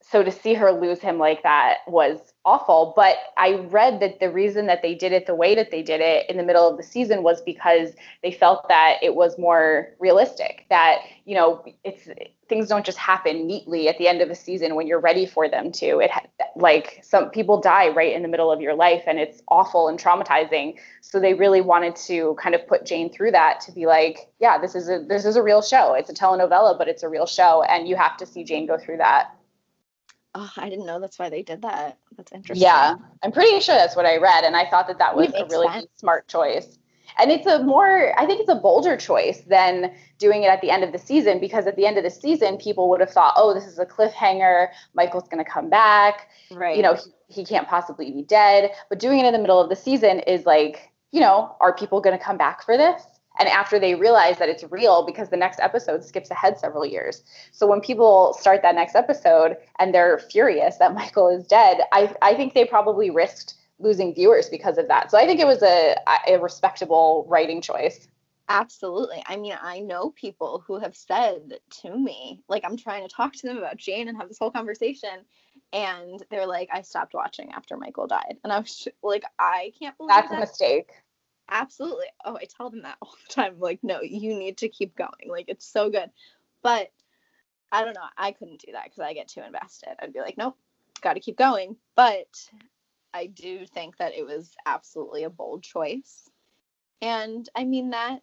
[0.09, 2.93] so to see her lose him like that was awful.
[2.95, 6.01] But I read that the reason that they did it the way that they did
[6.01, 7.91] it in the middle of the season was because
[8.21, 10.65] they felt that it was more realistic.
[10.69, 12.09] That you know, it's
[12.49, 15.47] things don't just happen neatly at the end of a season when you're ready for
[15.47, 15.99] them to.
[15.99, 16.11] It
[16.57, 19.97] like some people die right in the middle of your life, and it's awful and
[19.97, 20.75] traumatizing.
[21.01, 24.57] So they really wanted to kind of put Jane through that to be like, yeah,
[24.57, 25.93] this is a this is a real show.
[25.93, 28.77] It's a telenovela, but it's a real show, and you have to see Jane go
[28.77, 29.33] through that.
[30.35, 31.97] Oh, I didn't know that's why they did that.
[32.17, 32.63] That's interesting.
[32.63, 35.45] Yeah, I'm pretty sure that's what I read, and I thought that that was a
[35.45, 35.87] really sense.
[35.95, 36.79] smart choice.
[37.19, 40.71] And it's a more, I think it's a bolder choice than doing it at the
[40.71, 43.33] end of the season because at the end of the season, people would have thought,
[43.37, 44.69] oh, this is a cliffhanger.
[44.95, 46.29] Michael's going to come back.
[46.51, 46.75] Right.
[46.75, 48.71] You know, he, he can't possibly be dead.
[48.89, 52.01] But doing it in the middle of the season is like, you know, are people
[52.01, 53.03] going to come back for this?
[53.39, 57.23] And after they realize that it's real because the next episode skips ahead several years.
[57.51, 62.13] So when people start that next episode and they're furious that michael is dead i,
[62.21, 65.11] I think they probably risked losing viewers because of that.
[65.11, 65.95] So i think it was a,
[66.27, 68.07] a respectable writing choice.
[68.49, 69.23] Absolutely.
[69.27, 73.33] I mean i know people who have said to me like i'm trying to talk
[73.33, 75.25] to them about jane and have this whole conversation
[75.71, 78.37] and they're like i stopped watching after michael died.
[78.43, 80.37] And i was like i can't believe that's that.
[80.37, 80.91] a mistake
[81.53, 82.07] absolutely.
[82.25, 83.55] Oh, I tell them that all the time.
[83.59, 85.29] Like, no, you need to keep going.
[85.29, 86.09] Like, it's so good.
[86.61, 86.91] But
[87.71, 88.01] I don't know.
[88.17, 89.95] I couldn't do that because I get too invested.
[89.99, 90.57] I'd be like, nope,
[91.01, 91.77] got to keep going.
[91.95, 92.27] But
[93.13, 96.29] I do think that it was absolutely a bold choice.
[97.01, 98.21] And I mean that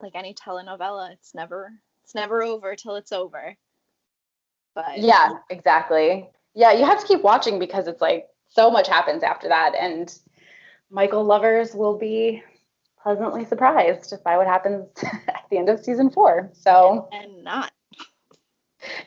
[0.00, 1.72] like any telenovela, it's never
[2.04, 3.56] it's never over till it's over.
[4.74, 6.30] But Yeah, exactly.
[6.54, 10.14] Yeah, you have to keep watching because it's like so much happens after that and
[10.92, 12.42] Michael lovers will be
[13.02, 16.50] pleasantly surprised by what happens at the end of season 4.
[16.52, 17.72] So and, and not.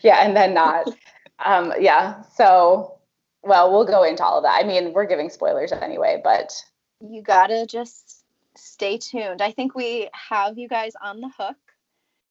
[0.02, 0.88] Yeah, and then not.
[1.46, 2.24] um yeah.
[2.36, 3.00] So
[3.44, 4.64] well, we'll go into all of that.
[4.64, 6.52] I mean, we're giving spoilers anyway, but
[7.00, 8.24] you got to just
[8.58, 9.42] stay tuned.
[9.42, 11.58] I think we have you guys on the hook.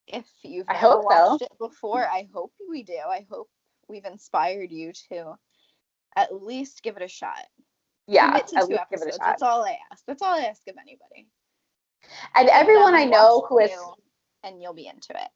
[0.09, 1.47] If you've I hope watched so.
[1.47, 2.99] it before, I hope we do.
[3.09, 3.49] I hope
[3.89, 5.37] we've inspired you to
[6.17, 7.47] at least give it a shot.
[8.07, 8.81] Yeah, at least episodes.
[8.91, 9.21] give it a shot.
[9.21, 10.05] That's all I ask.
[10.07, 11.27] That's all I ask of anybody.
[12.35, 13.71] And everyone I know who is
[14.43, 15.29] and you'll be into it.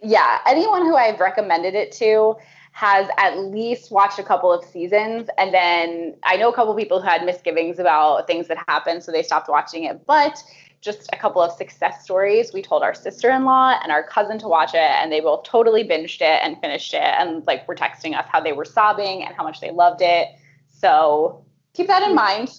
[0.00, 2.36] Yeah, anyone who I've recommended it to
[2.72, 6.78] has at least watched a couple of seasons and then I know a couple of
[6.78, 10.42] people who had misgivings about things that happened so they stopped watching it but
[10.80, 14.74] just a couple of success stories we told our sister-in-law and our cousin to watch
[14.74, 18.26] it and they both totally binged it and finished it and like were texting us
[18.28, 20.30] how they were sobbing and how much they loved it
[20.68, 21.43] so
[21.74, 22.50] keep that in mind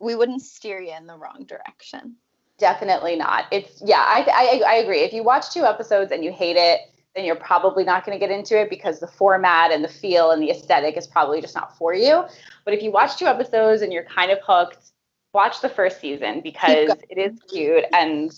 [0.00, 2.16] we wouldn't steer you in the wrong direction
[2.58, 6.32] definitely not it's yeah I, I i agree if you watch two episodes and you
[6.32, 6.80] hate it
[7.14, 10.32] then you're probably not going to get into it because the format and the feel
[10.32, 12.24] and the aesthetic is probably just not for you.
[12.64, 14.90] But if you watch two episodes and you're kind of hooked,
[15.32, 18.32] watch the first season because it is cute and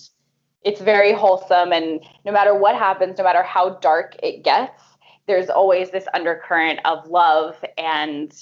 [0.62, 1.72] it's very wholesome.
[1.72, 4.82] And no matter what happens, no matter how dark it gets,
[5.26, 8.32] there's always this undercurrent of love and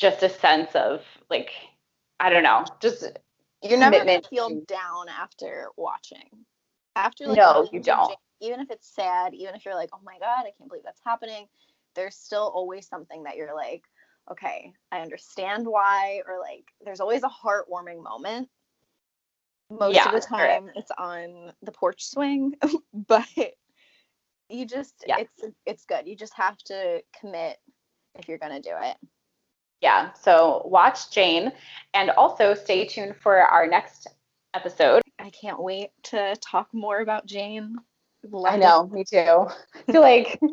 [0.00, 1.50] just a sense of like,
[2.18, 3.04] I don't know, just
[3.62, 6.44] you're never feel down after watching.
[6.96, 10.18] After like no, you don't even if it's sad, even if you're like, oh my
[10.18, 11.46] God, I can't believe that's happening,
[11.94, 13.84] there's still always something that you're like,
[14.30, 18.48] okay, I understand why, or like there's always a heartwarming moment.
[19.70, 20.74] Most yeah, of the time right.
[20.76, 22.54] it's on the porch swing,
[22.94, 23.28] but
[24.48, 25.18] you just yeah.
[25.18, 26.08] it's it's good.
[26.08, 27.58] You just have to commit
[28.18, 28.96] if you're gonna do it.
[29.80, 30.12] Yeah.
[30.12, 31.52] So watch Jane
[31.94, 34.06] and also stay tuned for our next
[34.54, 35.02] episode.
[35.18, 37.76] I can't wait to talk more about Jane.
[38.46, 39.16] I know, me too.
[39.18, 40.46] I feel like I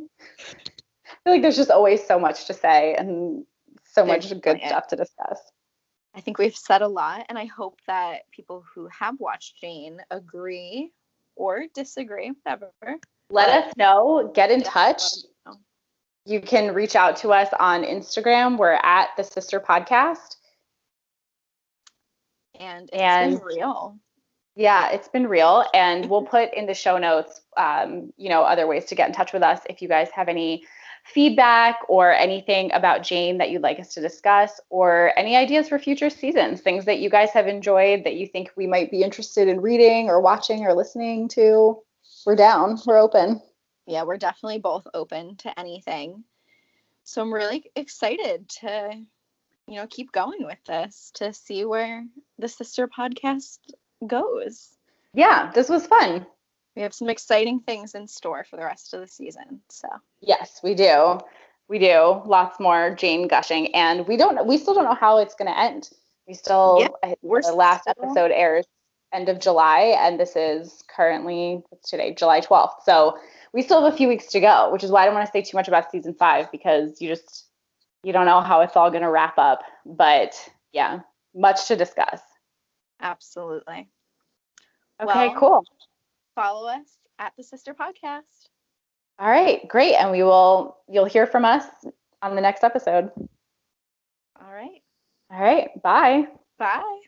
[1.23, 3.45] feel like there's just always so much to say and
[3.83, 5.39] so there's much good stuff to discuss.
[6.15, 9.99] I think we've said a lot, and I hope that people who have watched Jane
[10.09, 10.91] agree
[11.35, 12.71] or disagree, whatever.
[13.29, 14.31] Let us know.
[14.33, 15.03] Get in touch.
[16.27, 18.57] You can reach out to us on Instagram.
[18.57, 20.35] We're at the Sister Podcast.
[22.59, 23.97] And it's and, been real.
[24.53, 25.63] Yeah, it's been real.
[25.73, 29.13] And we'll put in the show notes, um, you know, other ways to get in
[29.13, 30.65] touch with us if you guys have any
[31.05, 35.79] feedback or anything about Jane that you'd like us to discuss, or any ideas for
[35.79, 39.47] future seasons, things that you guys have enjoyed that you think we might be interested
[39.47, 41.81] in reading or watching or listening to.
[42.25, 43.41] We're down, we're open.
[43.87, 46.23] Yeah, we're definitely both open to anything.
[47.05, 48.91] So I'm really excited to,
[49.67, 52.05] you know, keep going with this to see where
[52.37, 53.59] the sister podcast
[54.05, 54.73] goes.
[55.13, 56.27] Yeah, this was fun.
[56.75, 59.61] We have some exciting things in store for the rest of the season.
[59.69, 59.87] So
[60.19, 61.19] yes, we do.
[61.69, 64.45] We do lots more Jane gushing, and we don't.
[64.45, 65.89] We still don't know how it's going to end.
[66.27, 66.77] We still.
[66.81, 67.93] Yeah, we're the last still...
[68.03, 68.65] episode airs
[69.13, 72.83] end of July, and this is currently today, July twelfth.
[72.83, 73.17] So
[73.53, 75.31] we still have a few weeks to go, which is why I don't want to
[75.31, 77.47] say too much about season five because you just
[78.03, 79.61] you don't know how it's all going to wrap up.
[79.85, 80.33] But
[80.71, 81.01] yeah,
[81.35, 82.21] much to discuss.
[83.01, 83.89] Absolutely.
[85.01, 85.63] Okay, well, cool.
[86.35, 88.49] Follow us at the Sister Podcast.
[89.19, 89.95] All right, great.
[89.95, 91.65] And we will, you'll hear from us
[92.21, 93.11] on the next episode.
[94.39, 94.81] All right.
[95.31, 95.69] All right.
[95.81, 96.27] Bye.
[96.57, 96.99] Bye.